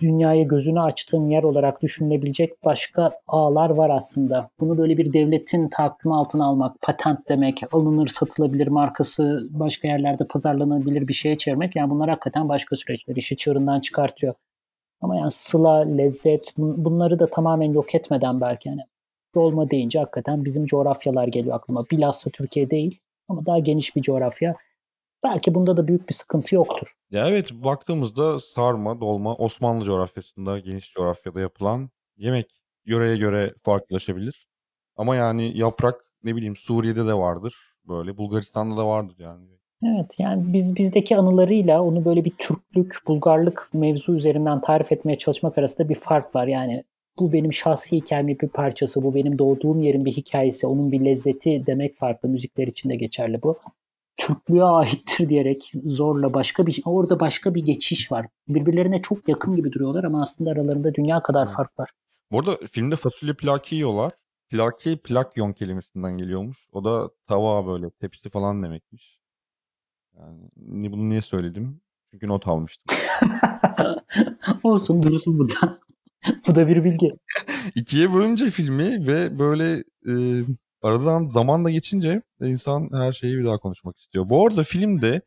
dünyaya 0.00 0.42
gözünü 0.42 0.80
açtığın 0.80 1.28
yer 1.28 1.42
olarak 1.42 1.82
düşünülebilecek 1.82 2.64
başka 2.64 3.20
ağlar 3.28 3.70
var 3.70 3.90
aslında. 3.90 4.50
Bunu 4.60 4.78
böyle 4.78 4.98
bir 4.98 5.12
devletin 5.12 5.68
tahakkümü 5.68 6.14
altına 6.14 6.46
almak, 6.46 6.80
patent 6.82 7.28
demek, 7.28 7.62
alınır 7.72 8.06
satılabilir 8.06 8.66
markası 8.66 9.48
başka 9.50 9.88
yerlerde 9.88 10.26
pazarlanabilir 10.26 11.08
bir 11.08 11.14
şeye 11.14 11.36
çevirmek 11.36 11.76
yani 11.76 11.90
bunlar 11.90 12.08
hakikaten 12.10 12.48
başka 12.48 12.76
süreçler. 12.76 13.16
işi 13.16 13.36
çığırından 13.36 13.80
çıkartıyor. 13.80 14.34
Ama 15.00 15.16
yani 15.16 15.30
sıla, 15.30 15.78
lezzet 15.78 16.54
bun- 16.58 16.84
bunları 16.84 17.18
da 17.18 17.26
tamamen 17.26 17.72
yok 17.72 17.94
etmeden 17.94 18.40
belki 18.40 18.68
yani 18.68 18.80
dolma 19.34 19.70
deyince 19.70 19.98
hakikaten 19.98 20.44
bizim 20.44 20.66
coğrafyalar 20.66 21.28
geliyor 21.28 21.56
aklıma. 21.56 21.84
Bilhassa 21.90 22.30
Türkiye 22.30 22.70
değil 22.70 22.98
ama 23.28 23.46
daha 23.46 23.58
geniş 23.58 23.96
bir 23.96 24.02
coğrafya. 24.02 24.56
Belki 25.24 25.54
bunda 25.54 25.76
da 25.76 25.88
büyük 25.88 26.08
bir 26.08 26.14
sıkıntı 26.14 26.54
yoktur. 26.54 26.92
Ya 27.10 27.28
evet 27.28 27.52
baktığımızda 27.52 28.40
sarma, 28.40 29.00
dolma 29.00 29.34
Osmanlı 29.34 29.84
coğrafyasında, 29.84 30.58
geniş 30.58 30.92
coğrafyada 30.92 31.40
yapılan 31.40 31.90
yemek. 32.16 32.46
Yöreye 32.84 33.16
göre 33.16 33.54
farklılaşabilir. 33.62 34.48
Ama 34.96 35.16
yani 35.16 35.58
yaprak 35.58 36.04
ne 36.24 36.36
bileyim 36.36 36.56
Suriye'de 36.56 37.06
de 37.06 37.14
vardır. 37.14 37.54
Böyle 37.88 38.16
Bulgaristan'da 38.16 38.76
da 38.76 38.86
vardır 38.86 39.16
yani. 39.18 39.46
Evet 39.82 40.16
yani 40.18 40.52
biz 40.52 40.76
bizdeki 40.76 41.16
anılarıyla 41.16 41.82
onu 41.82 42.04
böyle 42.04 42.24
bir 42.24 42.32
Türklük, 42.38 42.94
Bulgarlık 43.06 43.70
mevzu 43.72 44.14
üzerinden 44.14 44.60
tarif 44.60 44.92
etmeye 44.92 45.18
çalışmak 45.18 45.58
arasında 45.58 45.88
bir 45.88 45.94
fark 45.94 46.34
var. 46.34 46.46
Yani 46.46 46.84
bu 47.20 47.32
benim 47.32 47.52
şahsi 47.52 47.96
hikayemin 47.96 48.38
bir 48.38 48.48
parçası, 48.48 49.02
bu 49.02 49.14
benim 49.14 49.38
doğduğum 49.38 49.82
yerin 49.82 50.04
bir 50.04 50.12
hikayesi, 50.12 50.66
onun 50.66 50.92
bir 50.92 51.04
lezzeti 51.04 51.66
demek 51.66 51.96
farklı. 51.96 52.28
Müzikler 52.28 52.66
için 52.66 52.90
de 52.90 52.96
geçerli 52.96 53.42
bu. 53.42 53.58
Türklüğe 54.20 54.64
aittir 54.64 55.28
diyerek 55.28 55.72
zorla 55.84 56.34
başka 56.34 56.66
bir 56.66 56.82
orada 56.84 57.20
başka 57.20 57.54
bir 57.54 57.64
geçiş 57.64 58.12
var. 58.12 58.26
Birbirlerine 58.48 59.00
çok 59.02 59.28
yakın 59.28 59.56
gibi 59.56 59.72
duruyorlar 59.72 60.04
ama 60.04 60.22
aslında 60.22 60.50
aralarında 60.50 60.94
dünya 60.94 61.22
kadar 61.22 61.44
Evet. 61.46 61.54
fark 61.56 61.78
var. 61.78 61.90
Bu 62.32 62.38
arada 62.40 62.58
filmde 62.72 62.96
fasulye 62.96 63.34
plaki 63.34 63.74
yiyorlar. 63.74 64.12
Plaki 64.50 64.98
plakyon 65.04 65.52
kelimesinden 65.52 66.18
geliyormuş. 66.18 66.58
O 66.72 66.84
da 66.84 67.10
tava 67.26 67.66
böyle 67.66 67.90
tepsi 67.90 68.30
falan 68.30 68.62
demekmiş. 68.62 69.18
Yani 70.18 70.38
ni- 70.56 70.92
bunu 70.92 71.08
niye 71.08 71.22
söyledim? 71.22 71.80
Çünkü 72.10 72.28
not 72.28 72.48
almıştım. 72.48 72.96
Olsun 74.62 75.02
dursun 75.02 75.38
bu 75.38 75.48
da. 75.48 75.78
bu 76.46 76.54
da 76.54 76.68
bir 76.68 76.84
bilgi. 76.84 77.12
İkiye 77.74 78.14
bölünce 78.14 78.50
filmi 78.50 79.06
ve 79.06 79.38
böyle 79.38 79.84
e, 80.08 80.12
aradan 80.82 81.28
zaman 81.28 81.64
da 81.64 81.70
geçince 81.70 82.22
insan 82.40 82.90
her 82.92 83.12
şeyi 83.12 83.38
bir 83.38 83.44
daha 83.44 83.58
konuşmak 83.58 83.98
istiyor. 83.98 84.28
Bu 84.28 84.46
arada 84.46 84.62
filmde 84.62 85.22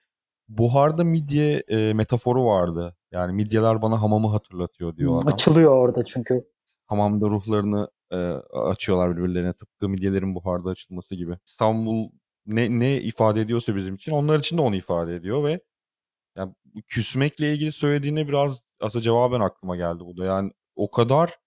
buharda 0.47 1.03
midye 1.03 1.63
e, 1.67 1.93
metaforu 1.93 2.45
vardı. 2.45 2.95
Yani 3.11 3.33
midyeler 3.33 3.81
bana 3.81 4.01
hamamı 4.01 4.27
hatırlatıyor 4.27 4.97
diyor 4.97 5.15
adam. 5.15 5.33
Açılıyor 5.33 5.71
orada 5.71 6.05
çünkü. 6.05 6.43
Hamamda 6.85 7.29
ruhlarını 7.29 7.89
e, 8.11 8.17
açıyorlar 8.53 9.17
birbirlerine 9.17 9.53
tıpkı 9.53 9.89
midyelerin 9.89 10.35
buharda 10.35 10.69
açılması 10.69 11.15
gibi. 11.15 11.37
İstanbul 11.45 12.09
ne 12.45 12.79
ne 12.79 13.01
ifade 13.01 13.41
ediyorsa 13.41 13.75
bizim 13.75 13.95
için 13.95 14.11
onlar 14.11 14.39
için 14.39 14.57
de 14.57 14.61
onu 14.61 14.75
ifade 14.75 15.15
ediyor 15.15 15.43
ve 15.43 15.59
yani 16.37 16.53
küsmekle 16.87 17.53
ilgili 17.53 17.71
söylediğine 17.71 18.27
biraz 18.27 18.61
aslında 18.81 19.03
cevaben 19.03 19.39
aklıma 19.39 19.75
geldi 19.75 19.99
bu 19.99 20.17
da. 20.17 20.25
Yani 20.25 20.51
o 20.75 20.91
kadar 20.91 21.37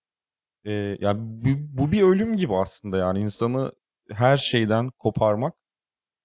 e, 0.65 0.97
yani 1.01 1.19
bu, 1.21 1.49
bu 1.83 1.93
bir 1.93 2.03
ölüm 2.03 2.37
gibi 2.37 2.57
aslında 2.57 2.97
yani 2.97 3.21
insanı 3.21 3.73
her 4.13 4.37
şeyden 4.37 4.91
koparmak. 4.99 5.55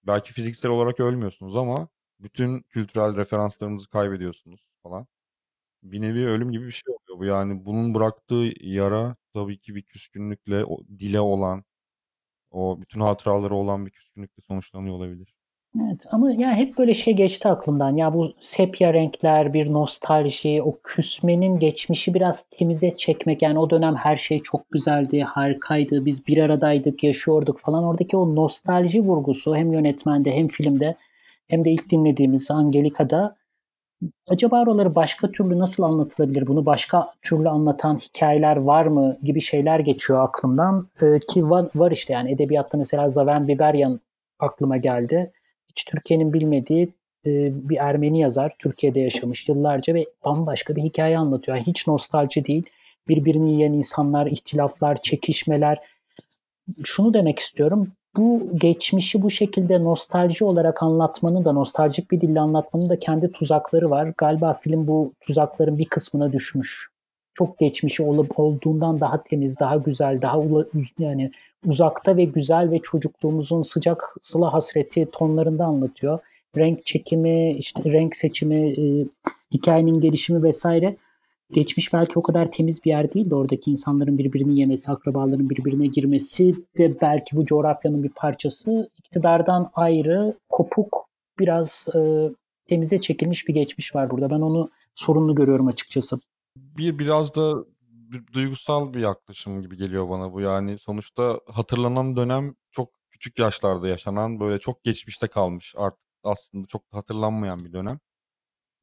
Belki 0.03 0.33
fiziksel 0.33 0.71
olarak 0.71 0.99
ölmüyorsunuz 0.99 1.55
ama 1.57 1.89
bütün 2.19 2.61
kültürel 2.61 3.17
referanslarınızı 3.17 3.89
kaybediyorsunuz 3.89 4.67
falan. 4.83 5.07
Bir 5.83 6.01
nevi 6.01 6.27
ölüm 6.27 6.51
gibi 6.51 6.67
bir 6.67 6.71
şey 6.71 6.93
oluyor 6.93 7.19
bu. 7.19 7.25
Yani 7.25 7.65
bunun 7.65 7.95
bıraktığı 7.95 8.53
yara 8.61 9.15
tabii 9.33 9.59
ki 9.59 9.75
bir 9.75 9.83
küskünlükle, 9.83 10.65
o 10.65 10.83
dile 10.99 11.19
olan, 11.21 11.63
o 12.51 12.81
bütün 12.81 13.01
hatıraları 13.01 13.55
olan 13.55 13.85
bir 13.85 13.91
küskünlükle 13.91 14.43
sonuçlanıyor 14.43 14.95
olabilir. 14.95 15.35
Evet 15.79 16.05
ama 16.11 16.31
ya 16.31 16.53
hep 16.53 16.77
böyle 16.77 16.93
şey 16.93 17.13
geçti 17.13 17.47
aklımdan. 17.47 17.95
Ya 17.95 18.13
bu 18.13 18.33
sepya 18.41 18.93
renkler, 18.93 19.53
bir 19.53 19.73
nostalji, 19.73 20.61
o 20.61 20.77
küsmenin 20.83 21.59
geçmişi 21.59 22.13
biraz 22.13 22.45
temize 22.49 22.95
çekmek. 22.95 23.41
Yani 23.41 23.59
o 23.59 23.69
dönem 23.69 23.95
her 23.95 24.15
şey 24.17 24.39
çok 24.39 24.71
güzeldi, 24.71 25.21
harikaydı. 25.21 26.05
Biz 26.05 26.27
bir 26.27 26.37
aradaydık, 26.37 27.03
yaşıyorduk 27.03 27.59
falan. 27.59 27.83
Oradaki 27.83 28.17
o 28.17 28.35
nostalji 28.35 29.01
vurgusu 29.01 29.55
hem 29.55 29.73
yönetmende 29.73 30.31
hem 30.31 30.47
filmde 30.47 30.95
hem 31.47 31.65
de 31.65 31.71
ilk 31.71 31.91
dinlediğimiz 31.91 32.51
Angelika'da 32.51 33.35
acaba 34.27 34.61
oraları 34.63 34.95
başka 34.95 35.31
türlü 35.31 35.59
nasıl 35.59 35.83
anlatılabilir? 35.83 36.47
Bunu 36.47 36.65
başka 36.65 37.13
türlü 37.21 37.49
anlatan 37.49 37.97
hikayeler 37.97 38.57
var 38.57 38.85
mı 38.85 39.17
gibi 39.23 39.41
şeyler 39.41 39.79
geçiyor 39.79 40.23
aklımdan. 40.23 40.87
Ee, 41.01 41.19
ki 41.19 41.49
var, 41.49 41.69
var 41.75 41.91
işte 41.91 42.13
yani 42.13 42.31
edebiyatta 42.31 42.77
mesela 42.77 43.09
Zaven 43.09 43.47
Biberyan 43.47 43.99
aklıma 44.39 44.77
geldi 44.77 45.31
hiç 45.71 45.85
Türkiye'nin 45.85 46.33
bilmediği 46.33 46.83
e, 47.25 47.29
bir 47.69 47.77
Ermeni 47.77 48.19
yazar. 48.19 48.55
Türkiye'de 48.59 48.99
yaşamış 48.99 49.49
yıllarca 49.49 49.93
ve 49.93 50.05
bambaşka 50.25 50.75
bir 50.75 50.81
hikaye 50.81 51.17
anlatıyor. 51.17 51.57
Yani 51.57 51.67
hiç 51.67 51.87
nostalji 51.87 52.45
değil. 52.45 52.63
Birbirini 53.07 53.53
yiyen 53.53 53.73
insanlar, 53.73 54.27
ihtilaflar, 54.27 55.01
çekişmeler. 55.01 55.79
Şunu 56.83 57.13
demek 57.13 57.39
istiyorum. 57.39 57.91
Bu 58.17 58.49
geçmişi 58.55 59.21
bu 59.21 59.29
şekilde 59.29 59.83
nostalji 59.83 60.45
olarak 60.45 60.83
anlatmanın 60.83 61.45
da, 61.45 61.51
nostaljik 61.51 62.11
bir 62.11 62.21
dille 62.21 62.39
anlatmanın 62.39 62.89
da 62.89 62.99
kendi 62.99 63.31
tuzakları 63.31 63.89
var. 63.89 64.13
Galiba 64.17 64.53
film 64.53 64.87
bu 64.87 65.13
tuzakların 65.19 65.77
bir 65.77 65.85
kısmına 65.85 66.33
düşmüş. 66.33 66.90
Çok 67.33 67.59
geçmişi 67.59 68.03
olup 68.03 68.39
olduğundan 68.39 68.99
daha 68.99 69.23
temiz, 69.23 69.59
daha 69.59 69.75
güzel, 69.75 70.21
daha 70.21 70.37
yani 70.99 71.31
uzakta 71.65 72.17
ve 72.17 72.23
güzel 72.23 72.71
ve 72.71 72.79
çocukluğumuzun 72.79 73.61
sıcak 73.61 74.15
sıla 74.21 74.53
hasreti 74.53 75.07
tonlarında 75.11 75.65
anlatıyor. 75.65 76.19
Renk 76.57 76.85
çekimi, 76.85 77.53
işte 77.53 77.83
renk 77.85 78.15
seçimi, 78.15 78.71
e, 78.71 79.05
hikayenin 79.53 80.01
gelişimi 80.01 80.43
vesaire. 80.43 80.95
Geçmiş 81.51 81.93
belki 81.93 82.19
o 82.19 82.21
kadar 82.21 82.51
temiz 82.51 82.85
bir 82.85 82.89
yer 82.89 83.13
değil 83.13 83.29
de 83.29 83.35
oradaki 83.35 83.71
insanların 83.71 84.17
birbirini 84.17 84.59
yemesi, 84.59 84.91
akrabaların 84.91 85.49
birbirine 85.49 85.87
girmesi 85.87 86.55
de 86.77 87.01
belki 87.01 87.35
bu 87.35 87.45
coğrafyanın 87.45 88.03
bir 88.03 88.09
parçası. 88.09 88.89
İktidardan 88.97 89.71
ayrı, 89.73 90.33
kopuk, 90.49 91.07
biraz 91.39 91.87
e, 91.95 92.29
temize 92.69 92.99
çekilmiş 92.99 93.47
bir 93.47 93.53
geçmiş 93.53 93.95
var 93.95 94.11
burada. 94.11 94.29
Ben 94.29 94.41
onu 94.41 94.69
sorunlu 94.95 95.35
görüyorum 95.35 95.67
açıkçası. 95.67 96.19
Bir 96.77 96.99
biraz 96.99 97.35
da 97.35 97.65
bir 97.83 98.33
duygusal 98.33 98.93
bir 98.93 98.99
yaklaşım 98.99 99.61
gibi 99.61 99.77
geliyor 99.77 100.09
bana 100.09 100.33
bu. 100.33 100.41
Yani 100.41 100.77
sonuçta 100.79 101.39
hatırlanan 101.47 102.15
dönem 102.15 102.55
çok 102.71 102.89
küçük 103.09 103.39
yaşlarda 103.39 103.87
yaşanan 103.87 104.39
böyle 104.39 104.59
çok 104.59 104.83
geçmişte 104.83 105.27
kalmış 105.27 105.73
artık 105.77 106.01
aslında 106.23 106.67
çok 106.67 106.83
hatırlanmayan 106.91 107.65
bir 107.65 107.73
dönem. 107.73 107.99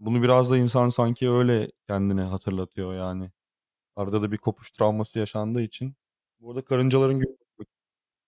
Bunu 0.01 0.23
biraz 0.23 0.51
da 0.51 0.57
insan 0.57 0.89
sanki 0.89 1.31
öyle 1.31 1.71
kendine 1.87 2.23
hatırlatıyor 2.23 2.95
yani. 2.95 3.31
Arada 3.97 4.23
da 4.23 4.33
bir 4.33 4.39
kopuş 4.39 4.71
travması 4.71 5.19
yaşandığı 5.19 5.63
için. 5.63 5.95
Bu 6.41 6.51
arada 6.51 6.65
karıncaların 6.65 7.19
gün 7.19 7.39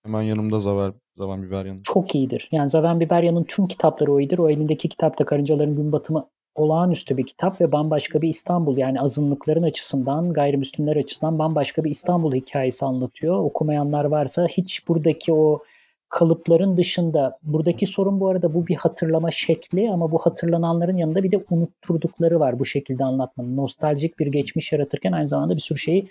hemen 0.03 0.23
yanımda 0.23 0.61
Zaver, 0.61 0.92
Zaven 1.16 1.42
Biberyan'ın. 1.42 1.83
Çok 1.83 2.14
iyidir. 2.14 2.49
Yani 2.53 2.68
Zaven 2.68 3.01
Biberyan'ın 3.01 3.44
tüm 3.44 3.68
kitapları 3.68 4.12
o 4.12 4.20
iyidir. 4.20 4.38
O 4.38 4.51
elindeki 4.51 4.88
kitapta 4.88 5.25
Karıncaların 5.25 5.77
Gün 5.77 5.92
Batımı 5.92 6.31
olağanüstü 6.61 7.16
bir 7.16 7.27
kitap 7.27 7.61
ve 7.61 7.73
bambaşka 7.73 8.23
bir 8.23 8.29
İstanbul 8.29 8.77
yani 8.77 9.01
azınlıkların 9.01 9.62
açısından, 9.62 10.33
gayrimüslimler 10.33 10.96
açısından 10.96 11.38
bambaşka 11.38 11.85
bir 11.85 11.90
İstanbul 11.90 12.35
hikayesi 12.35 12.85
anlatıyor. 12.85 13.44
Okumayanlar 13.44 14.05
varsa 14.05 14.46
hiç 14.46 14.88
buradaki 14.88 15.33
o 15.33 15.62
kalıpların 16.09 16.77
dışında 16.77 17.38
buradaki 17.42 17.87
sorun 17.87 18.20
bu 18.20 18.29
arada 18.29 18.55
bu 18.55 18.66
bir 18.66 18.77
hatırlama 18.77 19.31
şekli 19.31 19.90
ama 19.90 20.11
bu 20.11 20.18
hatırlananların 20.18 20.96
yanında 20.96 21.23
bir 21.23 21.33
de 21.33 21.44
unutturdukları 21.51 22.40
var 22.40 22.59
bu 22.59 22.64
şekilde 22.64 23.05
anlatmanın. 23.05 23.57
Nostaljik 23.57 24.18
bir 24.18 24.27
geçmiş 24.27 24.73
yaratırken 24.73 25.12
aynı 25.12 25.29
zamanda 25.29 25.57
bir 25.57 25.61
sürü 25.61 25.79
şeyi 25.79 26.11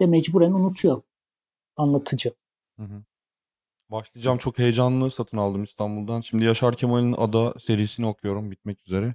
de 0.00 0.06
mecburen 0.06 0.52
unutuyor 0.52 1.02
anlatıcı. 1.76 2.32
Hı 2.78 2.82
hı. 2.82 3.02
Başlayacağım 3.90 4.38
çok 4.38 4.58
heyecanlı 4.58 5.10
satın 5.10 5.36
aldım 5.36 5.64
İstanbul'dan. 5.64 6.20
Şimdi 6.20 6.44
Yaşar 6.44 6.76
Kemal'in 6.76 7.12
Ada 7.12 7.54
serisini 7.60 8.06
okuyorum 8.06 8.50
bitmek 8.50 8.78
üzere. 8.86 9.14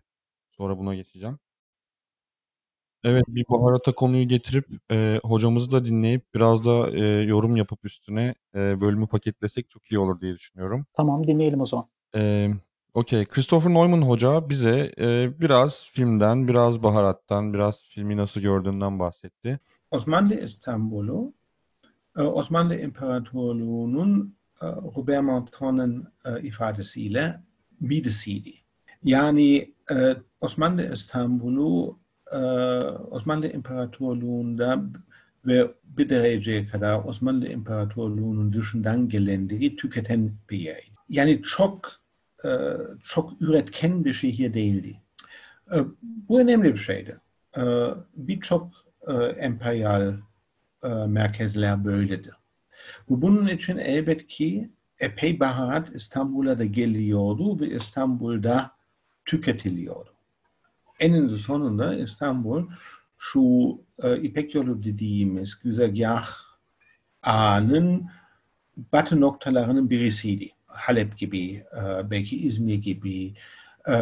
Sonra 0.59 0.77
buna 0.77 0.95
geçeceğim. 0.95 1.39
Evet, 3.03 3.23
bir 3.27 3.45
baharata 3.49 3.91
konuyu 3.95 4.27
getirip, 4.27 4.67
eee, 4.91 5.19
hocamızı 5.23 5.71
da 5.71 5.85
dinleyip 5.85 6.33
biraz 6.35 6.65
da, 6.65 6.89
eee, 6.89 7.21
yorum 7.21 7.55
yapıp 7.55 7.85
üstüne, 7.85 8.35
eee, 8.55 8.77
bölümü 8.81 9.07
paketlesek 9.07 9.69
çok 9.69 9.91
iyi 9.91 9.99
olur 9.99 10.21
diye 10.21 10.33
düşünüyorum. 10.33 10.85
Tamam 10.93 11.27
dinleyelim 11.27 11.61
o 11.61 11.65
zaman. 11.65 11.85
Emm, 12.13 12.59
okay. 12.93 13.25
Christopher 13.25 13.73
Neumann 13.73 14.01
Hoca 14.01 14.49
bize, 14.49 14.91
eee, 14.97 15.33
biraz 15.39 15.85
filmden, 15.93 16.47
biraz 16.47 16.83
baharattan, 16.83 17.53
biraz 17.53 17.87
filmi 17.89 18.17
nasıl 18.17 18.41
gördüğünden 18.41 18.99
bahsetti. 18.99 19.59
Osmanlı 19.91 20.35
İstanbul'u 20.43 21.33
e, 22.17 22.21
Osmanlı 22.21 22.79
İmparatorluğu'nun 22.79 24.35
e, 24.61 24.65
Robert 24.67 25.23
Montand'ın 25.23 26.07
e, 26.25 26.41
ifadesiyle 26.41 27.43
midesiydi. 27.79 28.53
Yani 29.03 29.73
e, 29.91 30.15
Osmanlı 30.41 30.93
İstanbul'u 30.93 31.99
e, 32.31 32.37
Osmanlı 33.11 33.51
İmparatorluğu'nda 33.51 34.83
ve 35.45 35.71
bir 35.83 36.09
dereceye 36.09 36.67
kadar 36.67 37.03
Osmanlı 37.03 37.47
İmparatorluğu'nun 37.47 38.53
dışından 38.53 39.09
gelenleri 39.09 39.75
tüketen 39.75 40.31
bir 40.49 40.59
yer. 40.59 40.91
Yani 41.09 41.41
çok 41.41 41.91
e, 42.45 42.49
çok 43.03 43.41
üretken 43.41 44.05
bir 44.05 44.13
şehir 44.13 44.53
değildi. 44.53 45.01
Bu 46.01 46.41
önemli 46.41 46.73
bir 46.73 46.79
şeydi. 46.79 47.17
E, 47.57 47.61
Birçok 48.15 48.71
e, 49.07 49.13
emperyal 49.13 50.13
merkezler 51.07 51.85
böyledir. 51.85 52.33
Bu 53.09 53.21
bunun 53.21 53.47
için 53.47 53.77
elbet 53.77 54.27
ki 54.27 54.69
epey 54.99 55.39
baharat 55.39 55.95
İstanbul'a 55.95 56.59
da 56.59 56.65
geliyordu 56.65 57.59
ve 57.59 57.67
İstanbul'da 57.69 58.71
tüketiliyordu. 59.29 60.09
Eninde 60.99 61.37
sonunda 61.37 61.95
İstanbul 61.95 62.67
şu 63.17 63.41
e, 64.03 64.17
İpek 64.21 64.55
yolu 64.55 64.83
dediğimiz 64.83 65.59
güzergah 65.59 66.27
ağının 67.23 68.09
batı 68.93 69.21
noktalarının 69.21 69.89
birisiydi. 69.89 70.49
Halep 70.65 71.17
gibi, 71.17 71.55
e, 71.55 72.11
belki 72.11 72.37
İzmir 72.37 72.75
gibi, 72.75 73.33
e, 73.89 73.93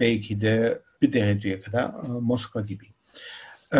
belki 0.00 0.40
de 0.40 0.82
bir 1.02 1.12
dereceye 1.12 1.60
kadar 1.60 1.84
e, 1.84 2.08
Moskva 2.08 2.60
gibi 2.60 2.86
e, 3.74 3.78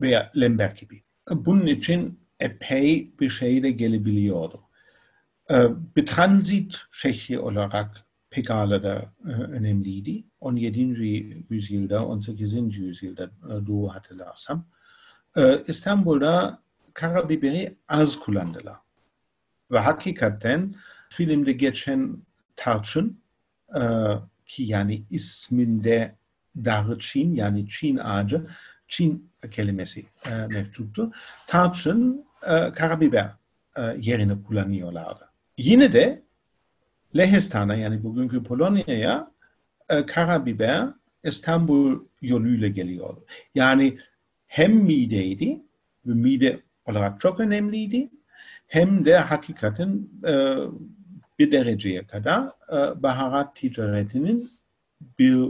veya 0.00 0.32
Lemberg 0.36 0.76
gibi. 0.76 1.02
Bunun 1.30 1.66
için 1.66 2.20
epey 2.40 3.10
bir 3.20 3.30
şey 3.30 3.62
de 3.62 3.70
gelebiliyordu. 3.70 4.60
E, 5.50 5.56
bir 5.96 6.06
transit 6.06 6.76
şehri 6.92 7.38
olarak 7.38 8.09
Pekala 8.30 8.82
da 8.82 9.12
e, 9.26 9.30
önemliydi. 9.30 10.24
17. 10.40 10.80
yüzyılda, 11.50 12.06
18. 12.06 12.76
yüzyılda 12.76 13.24
e, 13.24 13.66
doğu 13.66 13.94
hatırlarsam. 13.94 14.66
E, 15.36 15.62
İstanbul'da 15.66 16.62
karabiberi 16.94 17.76
az 17.88 18.18
kullandılar. 18.18 18.76
Ve 19.70 19.78
hakikaten 19.78 20.74
filmde 21.08 21.52
geçen 21.52 22.16
tarçın 22.56 23.20
e, 23.74 23.82
ki 24.46 24.62
yani 24.62 25.02
isminde 25.10 26.14
darçin 26.56 27.34
yani 27.34 27.68
Çin 27.68 27.96
ağacı, 27.96 28.46
Çin 28.88 29.30
kelimesi 29.50 30.06
e, 30.26 30.30
mevcuttu. 30.30 31.12
Tarçın 31.46 32.24
e, 32.42 32.72
karabiber 32.72 33.30
e, 33.76 33.82
yerine 33.98 34.42
kullanıyorlardı. 34.42 35.28
Yine 35.58 35.92
de 35.92 36.22
Lehistan'a 37.16 37.74
yani 37.74 38.02
bugünkü 38.02 38.42
Polonya'ya 38.42 39.30
e, 39.88 40.06
karabiber 40.06 40.88
İstanbul 41.24 42.00
yoluyla 42.22 42.68
geliyordu. 42.68 43.24
Yani 43.54 43.98
hem 44.46 44.74
mideydi 44.74 45.62
ve 46.06 46.14
mide 46.14 46.60
olarak 46.86 47.20
çok 47.20 47.40
önemliydi 47.40 48.10
hem 48.66 49.04
de 49.04 49.18
hakikaten 49.18 50.08
e, 50.26 50.56
bir 51.38 51.52
dereceye 51.52 52.06
kadar 52.06 52.46
e, 52.46 53.02
baharat 53.02 53.56
ticaretinin 53.56 54.50
bir 55.18 55.48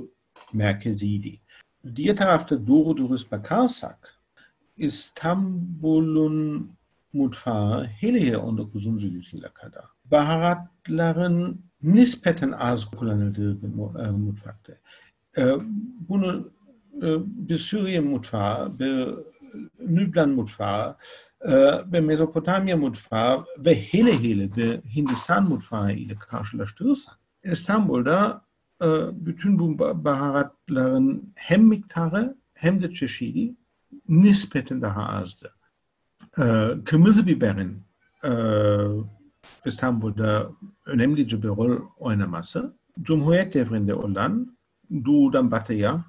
merkeziydi. 0.53 1.40
Diğer 1.96 2.16
tarafta 2.16 2.66
doğru 2.66 2.96
dürüst 2.96 3.33
bakarsak 3.33 4.14
İstanbul'un 4.77 6.70
mutfağı 7.12 7.85
hele 7.85 8.20
hele 8.20 8.37
19. 8.37 9.03
yüzyıla 9.03 9.49
kadar 9.49 9.85
baharatların 10.11 11.61
nispeten 11.83 12.53
az 12.53 12.85
kullanıldığı 12.90 13.62
bir 13.62 13.68
mutfakta. 14.11 14.73
Bunu 16.09 16.53
bir 17.25 17.59
Suriye 17.59 18.01
mutfağı, 18.01 18.79
bir 18.79 19.09
Nüblan 19.81 20.29
mutfağı, 20.29 20.96
bir 21.87 22.01
Mezopotamya 22.01 22.77
mutfağı 22.77 23.44
ve 23.59 23.75
hele 23.75 24.23
hele 24.23 24.57
bir 24.57 24.81
Hindistan 24.81 25.49
mutfağı 25.49 25.92
ile 25.92 26.14
karşılaştırırsak 26.14 27.14
İstanbul'da 27.44 28.42
bütün 29.12 29.59
bu 29.59 29.79
baharatların 30.05 31.33
hem 31.35 31.66
miktarı 31.66 32.37
hem 32.55 32.83
de 32.83 32.94
çeşidi 32.94 33.55
nispeten 34.09 34.83
daha 34.83 35.09
azdı. 35.09 35.55
Kırmızı 36.85 37.27
biberin 37.27 37.83
İstanbul'da 39.66 40.50
önemli 40.87 41.26
bir 41.26 41.48
rol 41.48 41.81
oynaması, 41.98 42.74
Cumhuriyet 43.03 43.55
devrinde 43.55 43.94
olan 43.94 44.57
doğudan 45.05 45.50
batıya, 45.50 46.05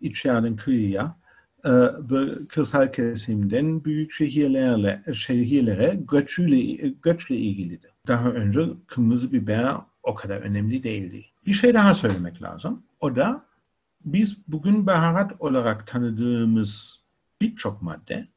içeriden 0.00 0.56
kıyıya 0.56 1.16
e, 1.64 1.70
ve 2.10 2.46
kırsal 2.48 2.92
kesimden 2.92 3.84
büyük 3.84 4.12
şehirlerle, 4.12 5.02
şehirlere 5.14 6.00
göçüyle, 6.10 6.88
göçle 7.02 7.36
ilgilidir. 7.36 7.90
Daha 8.06 8.30
önce 8.30 8.60
kırmızı 8.86 9.32
biber 9.32 9.74
o 10.02 10.14
kadar 10.14 10.36
önemli 10.40 10.82
değildi. 10.82 11.24
Bir 11.46 11.52
şey 11.52 11.74
daha 11.74 11.94
söylemek 11.94 12.42
lazım. 12.42 12.82
O 13.00 13.16
da 13.16 13.44
biz 14.04 14.36
bugün 14.48 14.86
baharat 14.86 15.32
olarak 15.38 15.86
tanıdığımız 15.86 17.00
birçok 17.40 17.82
madde 17.82 18.28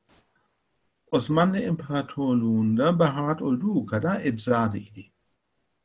Osmanlı 1.12 1.60
İmparatorluğu'nda 1.60 3.00
baharat 3.00 3.42
olduğu 3.42 3.86
kadar 3.86 4.22
eczadeydi. 4.24 5.06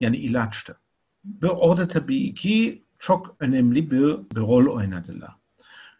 Yani 0.01 0.17
ilaçtı. 0.17 0.77
Ve 1.25 1.51
orada 1.51 1.89
tabii 1.89 2.35
ki 2.35 2.85
çok 2.99 3.35
önemli 3.41 3.91
bir, 3.91 4.03
bir 4.31 4.37
rol 4.37 4.77
oynadılar. 4.77 5.31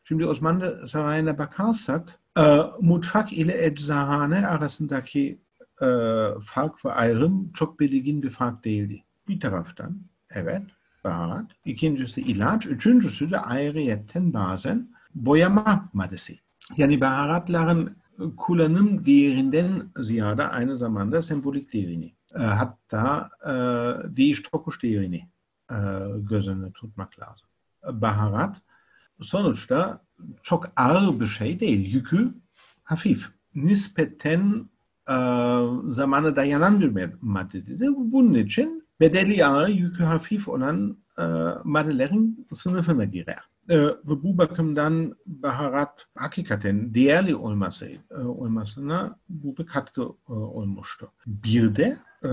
Şimdi 0.05 0.27
Osmanlı 0.27 0.87
Sarayı'na 0.87 1.39
bakarsak 1.39 2.19
e, 2.39 2.59
mutfak 2.81 3.33
ile 3.33 3.67
eczahane 3.67 4.47
arasındaki 4.47 5.39
e, 5.83 5.87
fark 6.43 6.85
ve 6.85 6.93
ayrım 6.93 7.53
çok 7.53 7.81
belirgin 7.81 8.23
bir 8.23 8.31
fark 8.31 8.65
değildi. 8.65 9.05
Bir 9.29 9.41
taraftan 9.41 10.01
evet 10.31 10.63
baharat, 11.05 11.47
ikincisi 11.65 12.21
ilaç, 12.21 12.67
üçüncüsü 12.67 13.31
de 13.31 13.39
ayrıyetten 13.39 14.33
bazen 14.33 14.89
boyama 15.15 15.89
maddesi. 15.93 16.39
Yani 16.77 17.01
baharatların 17.01 17.97
kullanım 18.37 19.07
değerinden 19.07 19.91
ziyade 19.97 20.43
aynı 20.49 20.79
zamanda 20.79 21.23
sembolik 21.23 21.73
değerini 21.73 22.15
e, 22.35 22.39
hatta 22.39 23.31
e, 23.45 23.53
değiş 24.17 24.43
tokuş 24.43 24.83
değerini 24.83 25.29
e, 25.71 25.77
göz 26.17 26.49
önüne 26.49 26.73
tutmak 26.73 27.21
lazım. 27.21 27.49
Baharat 27.93 28.57
sonuçta 29.21 30.03
çok 30.43 30.73
ağır 30.77 31.21
bir 31.21 31.27
şey 31.27 31.61
değil. 31.61 31.95
Yükü 31.95 32.35
hafif. 32.83 33.29
Nispeten 33.55 34.73
zamana 35.89 36.37
dayanan 36.37 36.81
bir 36.81 37.11
maddedir. 37.21 37.89
Bunun 37.97 38.35
için 38.35 38.89
bedeli 39.01 39.47
ağır, 39.47 39.69
yükü 39.69 40.05
hafif 40.05 40.49
olan 40.49 40.97
maddelerin 41.65 42.49
sınıfına 42.53 43.05
girer. 43.05 43.52
Ve 43.69 43.95
bu 44.05 44.39
bakımdan 44.39 45.17
baharat 45.27 46.07
hakikaten 46.15 46.95
değerli 46.95 47.35
olması, 47.35 47.89
e, 48.11 48.15
olmasına 48.15 49.17
bu 49.29 49.57
bir 49.57 49.67
katkı 49.67 50.09
olmuştu. 50.29 51.13
Bir 51.27 51.77
de 51.77 51.99
e, 52.25 52.29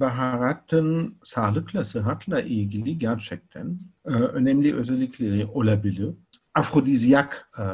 baharatın 0.00 1.14
sağlıkla, 1.24 1.84
sıhhatla 1.84 2.40
ilgili 2.40 2.98
gerçekten 2.98 3.78
önemli 4.04 4.74
özellikleri 4.74 5.46
olabilir. 5.46 6.14
Afrodizyak 6.54 7.50
e, 7.58 7.64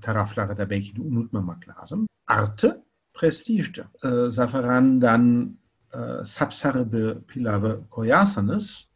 tarafları 0.00 0.56
da 0.56 0.70
belki 0.70 0.96
de 0.96 1.00
unutmamak 1.02 1.68
lazım. 1.68 2.08
Artı 2.26 2.82
prestijdir. 3.14 3.84
E, 4.04 4.30
zaferandan 4.30 5.56
e, 5.94 5.98
sapsarı 6.24 6.92
bir 6.92 7.22
pilavı 7.22 7.80
koyarsanız 7.90 8.88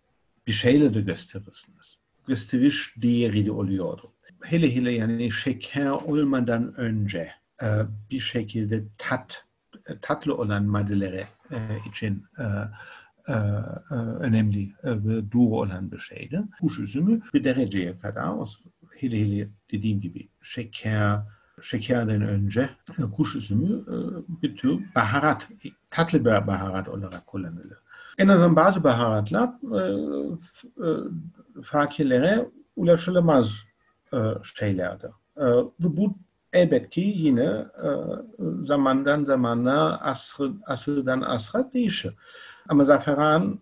bir 0.46 0.52
şeyle 0.52 0.94
de 0.94 1.00
gösterirsiniz. 1.00 1.98
Gösteriş 2.26 2.94
değeri 2.96 3.46
de 3.46 3.52
oluyordu. 3.52 4.12
Hele 4.42 4.76
hele 4.76 4.92
yani 4.92 5.32
şeker 5.32 5.90
olmadan 5.90 6.74
önce 6.74 7.30
e, 7.62 7.66
bir 8.10 8.20
şekilde 8.20 8.84
tat, 8.98 9.44
tatlı 10.02 10.36
olan 10.36 10.64
maddeleri 10.64 11.26
e, 11.50 11.58
için 11.88 12.24
e, 12.38 12.44
e, 13.28 13.32
e, 13.32 13.94
önemli 13.94 14.72
ve 14.84 15.32
doğru 15.32 15.54
olan 15.54 15.92
bir 15.92 15.98
şeydi. 15.98 16.42
Kuş 16.60 16.78
üzümü 16.78 17.20
bir 17.34 17.44
dereceye 17.44 17.98
kadar 17.98 18.48
hele 18.98 19.20
hele 19.20 19.48
dediğim 19.72 20.00
gibi 20.00 20.28
şeker, 20.42 21.18
şekerden 21.62 22.22
önce 22.22 22.70
e, 22.98 23.02
kuş 23.16 23.36
üzümü 23.36 23.80
e, 23.80 23.96
bir 24.42 24.56
tür 24.56 24.80
baharat, 24.94 25.48
tatlı 25.90 26.20
bir 26.20 26.46
baharat 26.46 26.88
olarak 26.88 27.26
kullanılır. 27.26 27.78
En 28.18 28.28
azından 28.28 28.56
bazı 28.56 28.84
baharatlar 28.84 29.48
e, 29.48 29.80
e, 30.60 30.88
fakirlere 31.62 32.48
ulaşılamaz 32.76 33.64
e, 34.12 34.18
şeylerdir. 34.42 35.10
E, 35.36 35.46
ve 35.80 35.96
bu 35.96 36.14
elbette 36.52 36.88
ki 36.88 37.12
yine 37.16 37.66
zamandan 38.64 39.24
zamana, 39.24 39.98
asr, 39.98 40.42
asırdan 40.66 41.20
asra 41.20 41.72
değişir. 41.72 42.14
Ama 42.68 42.84
zaferan 42.84 43.58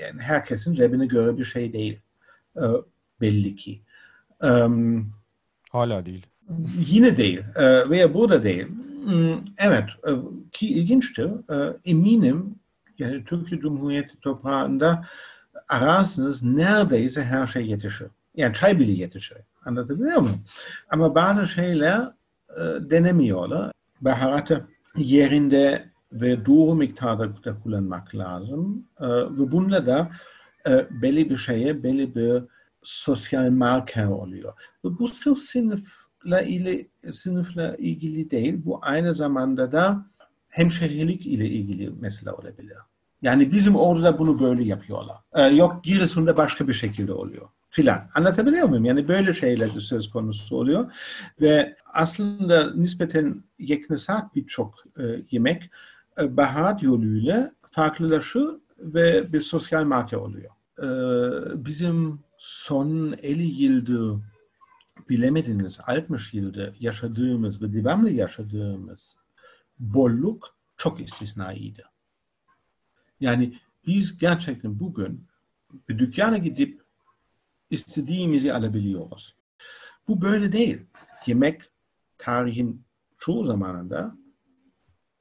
yani 0.00 0.20
herkesin 0.20 0.74
cebine 0.74 1.06
göre 1.06 1.38
bir 1.38 1.44
şey 1.44 1.72
değil. 1.72 2.00
Belli 3.20 3.56
ki. 3.56 3.80
Hala 5.70 6.06
değil. 6.06 6.26
Yine 6.78 7.16
değil 7.16 7.42
veya 7.90 8.14
burada 8.14 8.42
değil. 8.42 8.66
Hmm, 9.04 9.38
Evet 9.58 9.84
ki 10.52 10.68
ilginçtir. 10.68 11.30
Eminim 11.84 12.54
yani 12.98 13.24
Türkiye 13.24 13.60
Cumhuriyeti 13.60 14.20
toprağında 14.20 15.04
ararsanız 15.68 16.42
neredeyse 16.42 17.24
her 17.24 17.46
şey 17.46 17.66
yetişir. 17.66 18.08
Yani 18.36 18.54
çay 18.54 18.78
bile 18.78 18.92
yetişir. 18.92 19.38
Anlatabiliyor 19.64 20.20
muyum? 20.20 20.42
Ama 20.90 21.14
bazı 21.14 21.46
şeyler 21.46 22.00
e, 22.50 22.60
denemiyorlar. 22.90 23.72
Baharatı 24.00 24.66
yerinde 24.96 25.92
ve 26.12 26.46
doğru 26.46 26.74
miktarda 26.74 27.44
da 27.44 27.60
kullanmak 27.62 28.14
lazım. 28.14 28.86
E, 29.00 29.06
ve 29.08 29.52
bunda 29.52 29.86
da 29.86 30.10
e, 30.66 30.86
belli 31.02 31.30
bir 31.30 31.36
şeye 31.36 31.82
belli 31.82 32.14
bir 32.14 32.42
sosyal 32.82 33.50
marker 33.50 34.06
oluyor. 34.06 34.52
Ve 34.84 34.98
bu 34.98 35.08
sırf 35.08 35.38
sınıfla 35.38 36.42
ilgili, 36.42 36.90
sınıfla 37.12 37.76
ilgili 37.76 38.30
değil, 38.30 38.60
bu 38.64 38.78
aynı 38.82 39.14
zamanda 39.14 39.72
da 39.72 40.06
hemşehrilik 40.52 41.26
ile 41.26 41.46
ilgili 41.46 41.90
mesele 41.90 42.32
olabilir. 42.32 42.76
Yani 43.22 43.52
bizim 43.52 43.76
orada 43.76 44.04
da 44.04 44.18
bunu 44.18 44.40
böyle 44.40 44.64
yapıyorlar. 44.64 45.16
Ee, 45.32 45.42
yok 45.42 45.84
Giresun'da 45.84 46.36
başka 46.36 46.68
bir 46.68 46.72
şekilde 46.72 47.12
oluyor 47.12 47.48
filan. 47.70 48.08
Anlatabiliyor 48.14 48.68
muyum? 48.68 48.84
Yani 48.84 49.08
böyle 49.08 49.34
şeyler 49.34 49.74
de 49.74 49.80
söz 49.80 50.10
konusu 50.10 50.56
oluyor. 50.56 50.92
Ve 51.40 51.76
aslında 51.86 52.74
nispeten 52.74 53.44
yeknesak 53.58 54.34
birçok 54.34 54.84
e, 54.98 55.02
yemek 55.30 55.70
e, 56.20 56.36
baharat 56.36 56.82
yoluyla 56.82 57.52
farklılaşıyor 57.70 58.60
ve 58.78 59.32
bir 59.32 59.40
sosyal 59.40 59.84
marka 59.84 60.18
oluyor. 60.18 60.50
E, 60.78 60.86
bizim 61.64 62.20
son 62.38 63.14
50 63.22 63.42
yıldır 63.62 64.22
bilemediğimiz 65.08 65.80
60 65.86 66.34
yılda 66.34 66.72
yaşadığımız 66.80 67.62
ve 67.62 67.72
devamlı 67.72 68.10
yaşadığımız 68.10 69.16
bolluk 69.82 70.56
çok 70.76 71.00
istisnaiydi. 71.00 71.84
Yani 73.20 73.58
biz 73.86 74.18
gerçekten 74.18 74.80
bugün 74.80 75.26
bir 75.88 75.98
dükkana 75.98 76.38
gidip 76.38 76.82
istediğimizi 77.70 78.52
alabiliyoruz. 78.52 79.36
Bu 80.08 80.22
böyle 80.22 80.52
değil. 80.52 80.80
Yemek 81.26 81.62
tarihin 82.18 82.84
çoğu 83.18 83.44
zamanında 83.44 84.16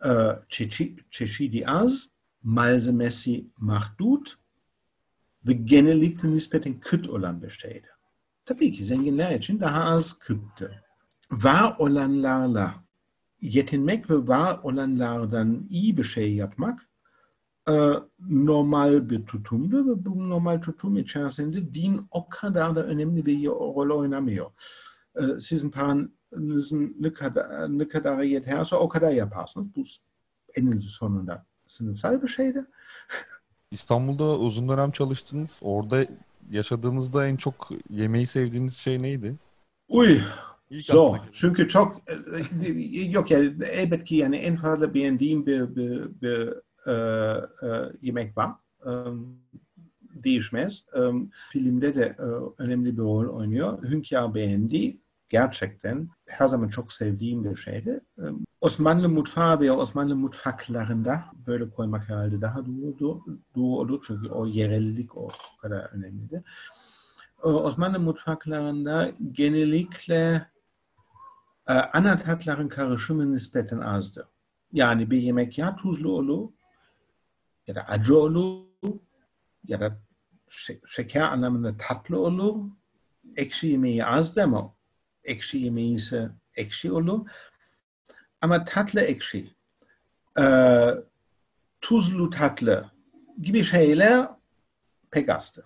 e, 0.05 0.11
çeşi, 0.49 0.95
çeşidi 1.11 1.67
az, 1.67 2.09
malzemesi 2.43 3.45
mahdut 3.57 4.37
ve 5.47 5.53
genellikle 5.53 6.31
nispeten 6.31 6.79
kıt 6.79 7.09
olan 7.09 7.41
bir 7.41 7.49
şeydi. 7.49 7.87
Tabii 8.45 8.71
ki 8.71 8.85
zenginler 8.85 9.35
için 9.35 9.59
daha 9.59 9.83
az 9.83 10.19
kıttı. 10.19 10.83
Var 11.31 11.75
olanlarla 11.79 12.83
yetinmek 13.41 14.09
ve 14.09 14.27
var 14.27 14.59
olanlardan 14.63 15.67
iyi 15.69 15.97
bir 15.97 16.03
şey 16.03 16.35
yapmak 16.35 16.89
e, 17.69 17.73
normal 18.29 19.09
bir 19.09 19.25
tutumdu 19.25 19.89
ve 19.89 20.05
bu 20.05 20.29
normal 20.29 20.61
tutum 20.61 20.97
içerisinde 20.97 21.73
din 21.73 22.07
o 22.11 22.29
kadar 22.29 22.75
da 22.75 22.85
önemli 22.85 23.25
bir 23.25 23.45
rol 23.47 23.99
oynamıyor. 23.99 24.51
E, 25.15 25.39
sizin 25.39 25.69
paranızın 25.69 26.95
ne 26.99 27.13
kadar, 27.13 27.77
ne 27.77 27.87
kadar 27.87 28.23
yeterse 28.23 28.75
o 28.75 28.89
kadar 28.89 29.11
yaparsınız. 29.11 29.75
Bu 29.75 29.83
eninde 30.55 30.81
sonunda 30.81 31.45
sınıfsal 31.67 32.21
bir 32.21 32.27
şeydi. 32.27 32.65
İstanbul'da 33.71 34.37
uzun 34.37 34.69
dönem 34.69 34.91
çalıştınız. 34.91 35.59
Orada 35.61 36.05
yaşadığınızda 36.49 37.27
en 37.27 37.35
çok 37.35 37.69
yemeği 37.89 38.27
sevdiğiniz 38.27 38.75
şey 38.75 39.01
neydi? 39.01 39.35
Uy, 39.89 40.21
İlk 40.71 40.87
gelen. 40.87 41.19
çünkü 41.31 41.67
çok 41.67 42.01
e, 42.07 43.01
yok 43.01 43.31
yani 43.31 43.53
elbette 43.71 44.03
ki 44.03 44.15
yani 44.15 44.35
en 44.35 44.55
fazla 44.55 44.93
beğendiğim 44.93 45.45
bir, 45.45 45.75
bir, 45.75 46.21
bir 46.21 46.53
e, 46.87 46.93
e, 47.63 47.91
yemek 48.01 48.37
var. 48.37 48.51
E, 48.85 48.91
değişmez. 50.23 50.85
E, 50.95 50.99
filmde 51.51 51.95
de 51.95 52.15
e, 52.19 52.23
önemli 52.63 52.97
bir 52.97 53.01
rol 53.01 53.27
oynuyor. 53.27 53.83
Hünkâr 53.83 54.33
beğendi. 54.33 54.97
Gerçekten 55.29 56.09
her 56.25 56.47
zaman 56.47 56.67
çok 56.67 56.93
sevdiğim 56.93 57.43
bir 57.43 57.55
şeydi. 57.55 57.99
E, 58.17 58.23
Osmanlı 58.61 59.09
mutfağı 59.09 59.59
ve 59.59 59.71
Osmanlı 59.71 60.15
mutfaklarında 60.15 61.23
böyle 61.47 61.69
koymak 61.69 62.09
herhalde 62.09 62.41
daha 62.41 62.65
doğru, 62.65 63.21
doğru 63.55 63.79
olur. 63.79 64.03
Çünkü 64.07 64.29
o 64.29 64.45
yerellik 64.45 65.17
o 65.17 65.29
kadar 65.61 65.89
önemliydi. 65.93 66.43
E, 67.43 67.47
Osmanlı 67.47 67.99
mutfaklarında 67.99 69.11
genellikle 69.31 70.51
e, 71.69 71.73
ana 71.73 72.19
tatların 72.19 72.67
karışımı 72.67 73.33
nispeten 73.33 73.79
azdı. 73.79 74.27
Yani 74.73 75.11
bir 75.11 75.21
yemek 75.21 75.57
ya 75.57 75.75
tuzlu 75.75 76.11
olur 76.11 76.49
ya 77.67 77.75
da 77.75 77.81
acı 77.87 78.17
olur 78.17 78.65
ya 79.67 79.79
da 79.79 79.97
şe- 80.49 80.87
şeker 80.87 81.21
anlamında 81.21 81.77
tatlı 81.77 82.19
olur. 82.19 82.69
Ekşi 83.35 83.67
yemeği 83.67 84.05
azdı 84.05 84.43
ama 84.43 84.73
ekşi 85.23 85.57
yemeği 85.57 85.95
ise 85.95 86.29
ekşi 86.55 86.91
olur. 86.91 87.29
Ama 88.41 88.65
tatlı 88.65 89.01
ekşi, 89.01 89.53
e, 90.39 90.45
tuzlu 91.81 92.29
tatlı 92.29 92.91
gibi 93.41 93.63
şeyler 93.63 94.27
pek 95.11 95.29
azdı. 95.29 95.65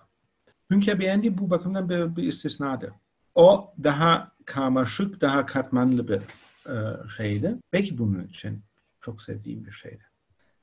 Hünkar 0.70 0.98
beğendi 1.00 1.38
bu 1.38 1.50
bakımdan 1.50 1.88
bir, 1.88 2.16
bir 2.16 2.22
istisnadır. 2.22 2.90
O 3.34 3.74
daha 3.84 4.35
karmaşık, 4.46 5.20
daha 5.20 5.46
katmanlı 5.46 6.08
bir 6.08 6.20
e, 6.70 7.08
şeydi. 7.16 7.56
Belki 7.72 7.98
bunun 7.98 8.24
için 8.24 8.62
çok 9.00 9.22
sevdiğim 9.22 9.64
bir 9.66 9.72
şeydi. 9.72 10.02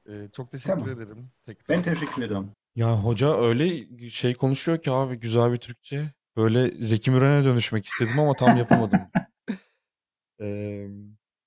Ee, 0.09 0.29
çok 0.34 0.51
teşekkür 0.51 0.73
Tamam. 0.73 0.89
ederim. 0.89 1.29
Tekrar. 1.45 1.77
Ben 1.77 1.84
teşekkür 1.84 2.23
ederim. 2.23 2.51
Ya 2.75 2.97
hoca 3.03 3.41
öyle 3.41 3.84
şey 4.09 4.34
konuşuyor 4.34 4.81
ki 4.81 4.91
abi 4.91 5.15
güzel 5.15 5.53
bir 5.53 5.57
Türkçe. 5.57 6.11
Böyle 6.38 6.86
Zeki 6.86 7.11
Müren'e 7.11 7.45
dönüşmek 7.45 7.86
istedim 7.86 8.19
ama 8.19 8.36
tam 8.36 8.57
yapamadım. 8.57 8.99
Ee, 10.41 10.88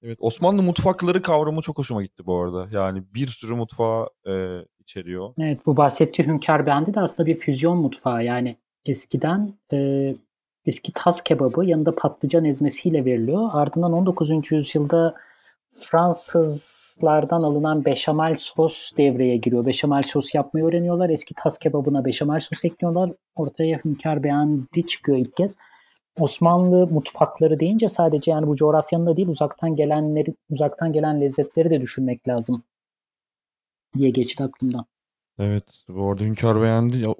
evet 0.02 0.18
Osmanlı 0.20 0.62
mutfakları 0.62 1.22
kavramı 1.22 1.60
çok 1.60 1.78
hoşuma 1.78 2.02
gitti 2.02 2.26
bu 2.26 2.40
arada. 2.40 2.68
Yani 2.70 3.02
bir 3.14 3.26
sürü 3.28 3.54
mutfağı 3.54 4.08
e, 4.28 4.64
içeriyor. 4.78 5.34
Evet 5.38 5.60
bu 5.66 5.76
bahsettiği 5.76 6.28
Hünkar 6.28 6.66
Bendi 6.66 6.94
de 6.94 7.00
aslında 7.00 7.26
bir 7.26 7.34
füzyon 7.36 7.78
mutfağı. 7.78 8.24
Yani 8.24 8.56
eskiden 8.86 9.54
e, 9.72 10.14
eski 10.66 10.92
tas 10.92 11.22
kebabı 11.22 11.64
yanında 11.64 11.94
patlıcan 11.94 12.44
ezmesiyle 12.44 13.04
veriliyor. 13.04 13.48
Ardından 13.52 13.92
19. 13.92 14.52
yüzyılda 14.52 15.14
Fransızlardan 15.78 17.42
alınan 17.42 17.84
beşamel 17.84 18.34
sos 18.34 18.96
devreye 18.96 19.36
giriyor. 19.36 19.66
Beşamel 19.66 20.02
sos 20.02 20.34
yapmayı 20.34 20.66
öğreniyorlar. 20.66 21.10
Eski 21.10 21.34
tas 21.34 21.58
kebabına 21.58 22.04
beşamel 22.04 22.40
sos 22.40 22.64
ekliyorlar. 22.64 23.12
Ortaya 23.34 23.80
Hünkar 23.84 24.22
Bendi 24.22 24.86
çıkıyor 24.86 25.18
ilk 25.18 25.36
kez. 25.36 25.56
Osmanlı 26.18 26.86
mutfakları 26.86 27.60
deyince 27.60 27.88
sadece 27.88 28.30
yani 28.30 28.46
bu 28.46 28.56
coğrafyanın 28.56 29.06
da 29.06 29.16
değil 29.16 29.28
uzaktan 29.28 29.76
gelenleri 29.76 30.34
uzaktan 30.50 30.92
gelen 30.92 31.20
lezzetleri 31.20 31.70
de 31.70 31.80
düşünmek 31.80 32.28
lazım 32.28 32.62
diye 33.96 34.10
geçti 34.10 34.44
aklımdan. 34.44 34.84
Evet 35.38 35.64
bu 35.88 36.10
arada 36.10 36.24
Hünkar 36.24 36.62
beğendi. 36.62 37.14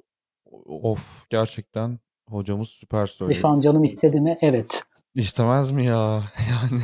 Of 0.65 1.29
gerçekten 1.29 1.99
hocamız 2.29 2.69
süper 2.69 3.07
söylüyor. 3.07 3.39
şu 3.39 3.47
an 3.47 3.59
canım 3.59 3.83
istedi 3.83 4.21
mi? 4.21 4.37
Evet. 4.41 4.83
İstemez 5.15 5.71
mi 5.71 5.85
ya? 5.85 6.23
Yani 6.49 6.81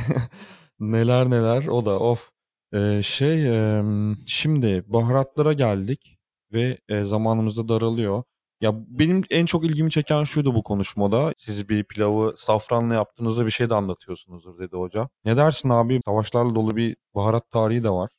neler 0.80 1.30
neler 1.30 1.66
o 1.66 1.84
da 1.84 1.98
of. 1.98 2.30
Ee, 2.72 3.00
şey 3.04 3.48
em, 3.78 4.16
şimdi 4.26 4.84
baharatlara 4.86 5.52
geldik 5.52 6.18
ve 6.52 6.78
e, 6.88 7.04
zamanımız 7.04 7.56
da 7.56 7.68
daralıyor. 7.68 8.22
Ya 8.60 8.74
benim 8.88 9.22
en 9.30 9.46
çok 9.46 9.64
ilgimi 9.64 9.90
çeken 9.90 10.24
şuydu 10.24 10.54
bu 10.54 10.62
konuşmada. 10.62 11.32
Siz 11.36 11.68
bir 11.68 11.84
pilavı 11.84 12.34
safranla 12.36 12.94
yaptığınızda 12.94 13.46
bir 13.46 13.50
şey 13.50 13.70
de 13.70 13.74
anlatıyorsunuzdur 13.74 14.58
dedi 14.58 14.76
hoca. 14.76 15.08
Ne 15.24 15.36
dersin 15.36 15.68
abi? 15.68 16.00
Savaşlarla 16.06 16.54
dolu 16.54 16.76
bir 16.76 16.96
baharat 17.14 17.50
tarihi 17.50 17.84
de 17.84 17.90
var 17.90 18.10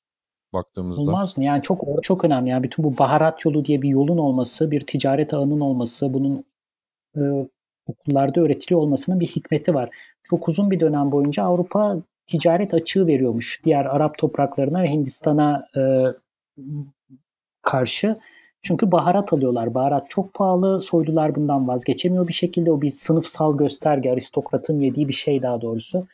baktığımızda. 0.54 1.02
Olmaz 1.02 1.38
mı? 1.38 1.44
Yani 1.44 1.62
çok 1.62 1.84
çok 2.04 2.26
önemli. 2.26 2.50
Yani 2.50 2.64
bütün 2.64 2.84
bu 2.86 2.98
baharat 2.98 3.46
yolu 3.46 3.66
diye 3.66 3.82
bir 3.82 3.90
yolun 3.90 4.18
olması, 4.18 4.72
bir 4.72 4.82
ticaret 4.82 5.34
ağının 5.34 5.60
olması, 5.60 6.14
bunun 6.14 6.46
e, 7.16 7.22
okullarda 7.88 8.42
öğretiliyor 8.42 8.82
olmasının 8.82 9.20
bir 9.20 9.28
hikmeti 9.28 9.74
var. 9.74 9.90
çok 10.24 10.48
uzun 10.48 10.72
bir 10.72 10.80
dönem 10.80 11.12
boyunca 11.12 11.44
Avrupa 11.44 11.98
ticaret 12.28 12.74
açığı 12.74 13.08
veriyormuş 13.08 13.62
diğer 13.64 13.86
Arap 13.86 14.18
topraklarına 14.18 14.84
ve 14.84 14.92
Hindistan'a 14.92 15.68
e, 15.78 15.82
karşı. 17.62 18.16
Çünkü 18.62 18.92
baharat 18.92 19.34
alıyorlar. 19.34 19.74
Baharat 19.74 20.10
çok 20.10 20.34
pahalı. 20.34 20.82
Soylular 20.82 21.36
bundan 21.36 21.68
vazgeçemiyor 21.68 22.28
bir 22.28 22.34
şekilde. 22.34 22.72
O 22.72 22.82
bir 22.82 22.90
sınıfsal 22.90 23.58
gösterge. 23.58 24.12
Aristokratın 24.12 24.80
yediği 24.80 25.08
bir 25.08 25.14
şey 25.14 25.42
daha 25.42 25.62
doğrusu. 25.62 26.08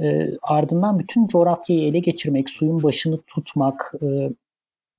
E, 0.00 0.30
ardından 0.42 0.98
bütün 0.98 1.26
coğrafyayı 1.26 1.84
ele 1.88 1.98
geçirmek, 1.98 2.50
suyun 2.50 2.82
başını 2.82 3.20
tutmak, 3.26 3.92
e, 4.02 4.30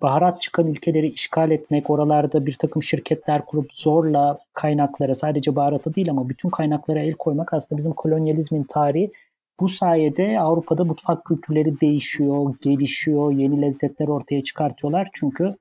baharat 0.04 0.42
çıkan 0.42 0.68
ülkeleri 0.68 1.08
işgal 1.10 1.52
etmek, 1.52 1.90
oralarda 1.90 2.46
bir 2.46 2.54
takım 2.54 2.84
şirketler 2.84 3.46
kurup 3.46 3.74
zorla 3.74 4.40
kaynaklara 4.54 5.16
sadece 5.16 5.56
baharatı 5.56 5.96
değil 5.96 6.10
ama 6.10 6.30
bütün 6.30 6.50
kaynaklara 6.50 7.00
el 7.00 7.14
koymak 7.14 7.54
aslında 7.54 7.80
bizim 7.80 7.94
kolonyalizmin 7.94 8.64
tarihi. 8.64 9.12
Bu 9.60 9.68
sayede 9.68 10.40
Avrupa'da 10.40 10.84
mutfak 10.84 11.26
kültürleri 11.26 11.82
değişiyor, 11.82 12.56
gelişiyor, 12.62 13.32
yeni 13.32 13.62
lezzetler 13.62 14.08
ortaya 14.08 14.44
çıkartıyorlar. 14.44 15.10
Çünkü 15.14 15.56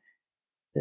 e, 0.76 0.80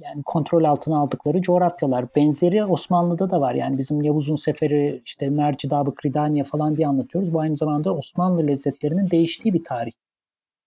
yani 0.00 0.22
kontrol 0.26 0.64
altına 0.64 0.98
aldıkları 0.98 1.42
coğrafyalar. 1.42 2.06
Benzeri 2.16 2.64
Osmanlı'da 2.64 3.30
da 3.30 3.40
var. 3.40 3.54
Yani 3.54 3.78
bizim 3.78 4.02
Yavuz'un 4.02 4.36
seferi 4.36 5.02
işte 5.04 5.28
Mercidabı, 5.28 5.94
Kridaniye 5.94 6.44
falan 6.44 6.76
diye 6.76 6.86
anlatıyoruz. 6.86 7.34
Bu 7.34 7.40
aynı 7.40 7.56
zamanda 7.56 7.94
Osmanlı 7.94 8.46
lezzetlerinin 8.46 9.10
değiştiği 9.10 9.54
bir 9.54 9.64
tarih. 9.64 9.92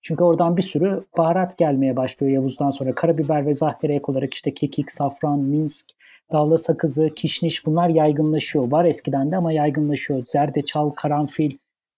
Çünkü 0.01 0.23
oradan 0.23 0.57
bir 0.57 0.61
sürü 0.61 1.03
baharat 1.17 1.57
gelmeye 1.57 1.95
başlıyor 1.95 2.33
Yavuz'dan 2.33 2.69
sonra. 2.69 2.95
Karabiber 2.95 3.45
ve 3.45 3.53
zahtere 3.53 3.95
ek 3.95 4.03
olarak 4.07 4.33
işte 4.33 4.53
kekik, 4.53 4.91
safran, 4.91 5.39
minsk, 5.39 5.89
davla 6.31 6.57
sakızı, 6.57 7.09
kişniş 7.09 7.65
bunlar 7.65 7.89
yaygınlaşıyor. 7.89 8.71
Var 8.71 8.85
eskiden 8.85 9.31
de 9.31 9.37
ama 9.37 9.51
yaygınlaşıyor. 9.51 10.25
Zerdeçal, 10.25 10.89
karanfil 10.89 11.51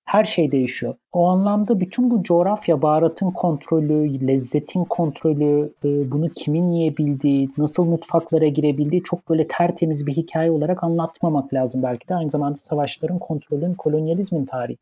her 0.06 0.24
şey 0.24 0.52
değişiyor. 0.52 0.96
O 1.12 1.28
anlamda 1.28 1.80
bütün 1.80 2.12
bu 2.12 2.24
coğrafya, 2.24 2.82
baharatın 2.82 3.32
kontrolü, 3.32 4.28
lezzetin 4.28 4.86
kontrolü, 4.86 5.74
e, 5.86 6.12
bunu 6.12 6.30
kimin 6.30 6.70
yiyebildiği, 6.70 7.50
nasıl 7.58 7.86
mutfaklara 7.86 8.48
girebildiği 8.48 9.04
çok 9.04 9.30
böyle 9.30 9.48
tertemiz 9.48 10.08
bir 10.08 10.14
hikaye 10.14 10.52
olarak 10.52 10.84
anlatmamak 10.84 11.54
lazım 11.54 11.84
belki 11.84 12.08
de. 12.08 12.16
Aynı 12.16 12.30
zamanda 12.30 12.56
savaşların 12.56 13.20
kontrolün, 13.20 13.74
kolonyalizmin 13.74 14.46
tarihi. 14.46 14.78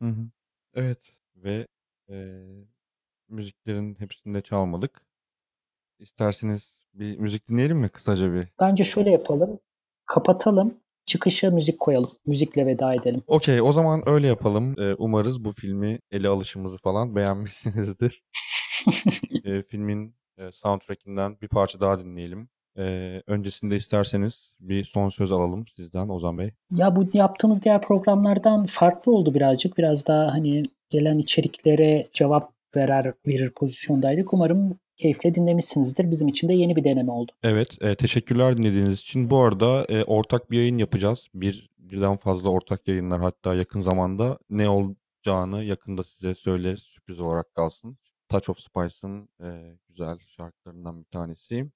Evet 0.74 0.98
ve 1.44 1.66
e, 2.10 2.16
müziklerin 3.32 3.94
hepsini 3.98 4.34
de 4.34 4.40
çalmadık. 4.42 5.02
İsterseniz 5.98 6.82
bir 6.94 7.18
müzik 7.18 7.48
dinleyelim 7.48 7.78
mi 7.78 7.88
kısaca 7.88 8.34
bir? 8.34 8.44
Bence 8.60 8.84
şöyle 8.84 9.10
yapalım. 9.10 9.58
Kapatalım. 10.06 10.74
Çıkışa 11.06 11.50
müzik 11.50 11.80
koyalım. 11.80 12.10
Müzikle 12.26 12.66
veda 12.66 12.94
edelim. 12.94 13.22
Okey 13.26 13.62
o 13.62 13.72
zaman 13.72 14.08
öyle 14.08 14.26
yapalım. 14.26 14.80
Ee, 14.80 14.94
umarız 14.94 15.44
bu 15.44 15.52
filmi 15.52 15.98
ele 16.10 16.28
alışımızı 16.28 16.78
falan 16.78 17.16
beğenmişsinizdir. 17.16 18.22
Ee, 19.44 19.62
filmin 19.62 20.14
e, 20.38 20.52
soundtrackinden 20.52 21.36
bir 21.42 21.48
parça 21.48 21.80
daha 21.80 21.98
dinleyelim. 21.98 22.48
Ee, 22.78 23.22
öncesinde 23.26 23.76
isterseniz 23.76 24.50
bir 24.60 24.84
son 24.84 25.08
söz 25.08 25.32
alalım 25.32 25.66
sizden 25.76 26.08
Ozan 26.08 26.38
Bey. 26.38 26.50
Ya 26.70 26.96
bu 26.96 27.06
yaptığımız 27.12 27.64
diğer 27.64 27.82
programlardan 27.82 28.66
farklı 28.66 29.12
oldu 29.12 29.34
birazcık. 29.34 29.78
Biraz 29.78 30.06
daha 30.06 30.32
hani 30.32 30.62
gelen 30.90 31.18
içeriklere 31.18 32.08
cevap 32.12 32.52
verer 32.76 33.14
verir 33.26 33.50
pozisyondaydık. 33.50 34.32
Umarım 34.32 34.78
keyifle 34.96 35.34
dinlemişsinizdir. 35.34 36.10
Bizim 36.10 36.28
için 36.28 36.48
de 36.48 36.54
yeni 36.54 36.76
bir 36.76 36.84
deneme 36.84 37.12
oldu. 37.12 37.32
Evet, 37.42 37.78
e, 37.80 37.94
teşekkürler 37.94 38.56
dinlediğiniz 38.56 39.00
için. 39.00 39.30
Bu 39.30 39.38
arada 39.38 39.84
e, 39.88 40.04
ortak 40.04 40.50
bir 40.50 40.58
yayın 40.58 40.78
yapacağız. 40.78 41.28
Bir 41.34 41.70
birden 41.78 42.16
fazla 42.16 42.50
ortak 42.50 42.88
yayınlar 42.88 43.20
hatta 43.20 43.54
yakın 43.54 43.80
zamanda 43.80 44.38
ne 44.50 44.68
olacağını 44.68 45.64
yakında 45.64 46.04
size 46.04 46.34
söyle 46.34 46.76
sürpriz 46.76 47.20
olarak 47.20 47.54
kalsın. 47.54 47.98
Touch 48.28 48.50
of 48.50 48.58
Spice'ın 48.58 49.28
e, 49.42 49.76
güzel 49.88 50.18
şarkılarından 50.26 51.00
bir 51.00 51.08
tanesi. 51.08 51.70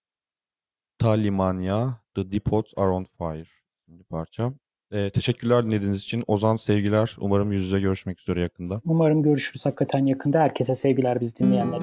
Talimanya, 0.99 2.01
The 2.15 2.33
Depots 2.33 2.73
Are 2.77 2.91
On 2.91 3.07
Fire 3.19 3.47
bir 3.89 4.05
parça. 4.05 4.53
E, 4.92 5.10
teşekkürler 5.10 5.66
dinlediğiniz 5.66 6.02
için. 6.02 6.24
Ozan 6.28 6.56
sevgiler. 6.56 7.16
Umarım 7.20 7.52
yüz 7.52 7.64
yüze 7.64 7.80
görüşmek 7.80 8.20
üzere 8.20 8.42
yakında. 8.42 8.82
Umarım 8.86 9.24
görüşürüz 9.24 9.66
hakikaten 9.66 10.06
yakında. 10.06 10.40
Herkese 10.40 10.76
sevgiler 10.76 11.22
biz 11.22 11.38
dinleyenler. 11.38 11.82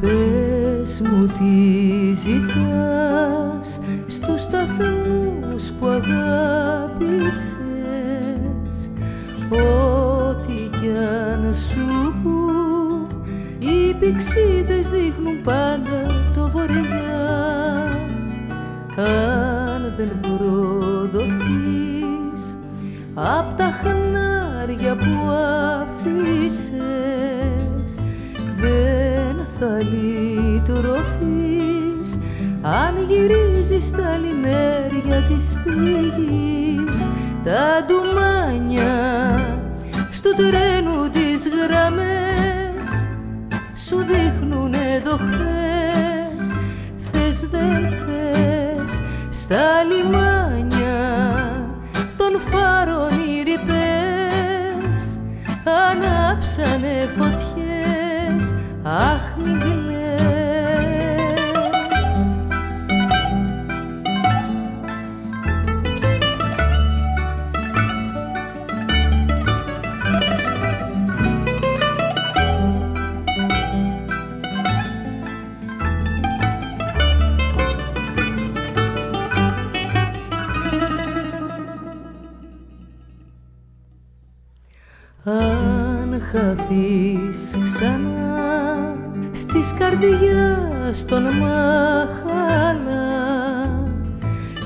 Πες 0.00 1.00
μου 1.00 1.26
τι 1.26 1.54
ζητάς 2.14 3.80
στους 4.08 4.42
σταθμούς 4.42 5.64
που 5.78 5.86
αγάπησες 5.86 7.58
Ό,τι 9.50 10.58
κι 10.78 10.90
αν 10.98 11.56
σου 11.56 12.14
πουν 12.22 13.06
οι 13.58 13.94
πηξίδες 13.94 14.88
δείχνουν 14.90 15.42
πάντα 15.44 16.06
το 16.34 16.48
βορειά 16.48 17.28
Αν 18.96 19.31
δεν 20.03 20.19
προδοθείς. 20.37 21.41
Απ' 23.13 23.57
τα 23.57 23.69
χνάρια 23.81 24.95
που 24.95 25.29
αφήσες 25.81 26.71
δεν 28.57 29.35
θα 29.59 29.77
λυτρωθείς. 29.91 30.99
Αν 32.61 32.93
γυρίζεις 33.07 33.91
τα 33.91 34.17
λιμέρια 34.17 35.21
της 35.27 35.57
πληγής 35.63 37.09
τα 37.43 37.85
ντουμάνια 37.85 38.95
στο 40.11 40.29
τρένου 40.29 41.09
τις 41.09 41.47
γραμμές 41.47 43.01
σου 43.75 43.97
δείχνουνε 43.97 45.01
το 45.03 45.17
χθες. 45.17 46.51
Θες 47.11 47.39
δεν 47.51 47.81
θες 47.89 48.52
στα 49.43 49.83
λιμάνια 49.83 50.99
των 52.17 52.39
φάρων 52.49 53.09
οι 53.09 53.43
ρηπές 53.43 54.99
ανάψανε 55.63 57.09
φωτιές. 57.17 58.53
Αχ 58.83 59.22
χαθείς 86.33 87.57
ξανά 87.73 88.95
στις 89.31 89.73
καρδιάς 89.79 91.05
των 91.05 91.23
μαχάλα 91.23 92.23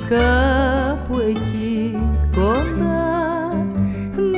κάπου 0.09 1.19
εκεί 1.29 1.99
κοντά 2.35 3.65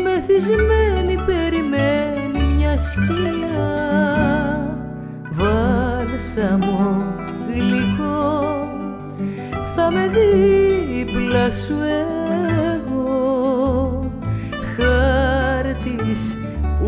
μεθυσμένη 0.04 1.24
περιμένει 1.26 2.54
μια 2.56 2.80
σκιά 2.80 3.70
βάλσαμο 5.32 7.16
γλυκό 7.50 8.68
θα 9.76 9.92
με 9.92 10.08
δίπλα 10.08 11.52
σου 11.52 11.76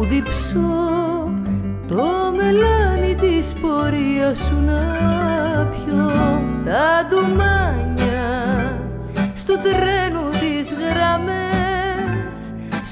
που 0.01 0.07
διψώ 0.07 1.29
το 1.87 2.03
μελάνι 2.35 3.15
της 3.15 3.53
πορείας 3.53 4.37
σου 4.37 4.61
να 4.65 4.81
πιω 5.71 6.11
τα 6.63 7.07
ντουμάνια 7.07 8.23
στο 9.33 9.53
τρένο 9.53 10.29
τις 10.29 10.73
γραμμές. 10.73 12.37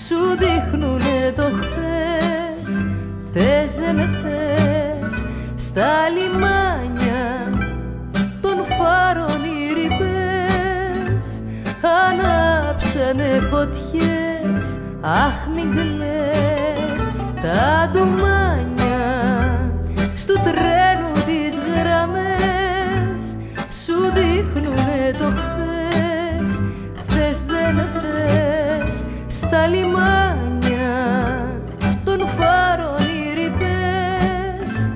Σου 0.08 0.38
δείχνουνε 0.38 1.32
το 1.36 1.42
χθες 1.42 2.84
θες 3.34 3.76
δεν 3.76 3.98
θες 3.98 5.26
στα 5.56 5.90
λιμάνια 6.10 7.52
των 8.42 8.58
φάρων 8.78 9.44
οι 9.44 9.74
ρηπές. 9.74 11.44
Ανάψανε 11.82 13.40
φωτιές 13.40 14.78
αχ 15.02 15.48
μην 15.56 15.72
κλαις 15.72 16.59
τα 17.50 17.90
ντουμάνια 17.92 19.00
στου 20.16 20.34
τρένου 20.34 21.12
τις 21.26 21.56
γραμμές 21.68 23.22
σου 23.84 23.94
δείχνουνε 24.14 25.12
το 25.18 25.26
χθες. 25.26 26.60
Θες 27.08 27.44
δεν 27.44 27.76
θες 27.76 29.06
στα 29.28 29.68
λιμάνια 29.68 30.98
των 32.04 32.20
φάρων 32.20 32.98
οι 33.00 33.34
ρηπές. 33.34 34.90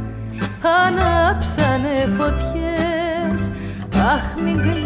Ανάψανε 0.86 2.08
φωτιές 2.18 3.52
αχ 4.14 4.36
μην 4.44 4.83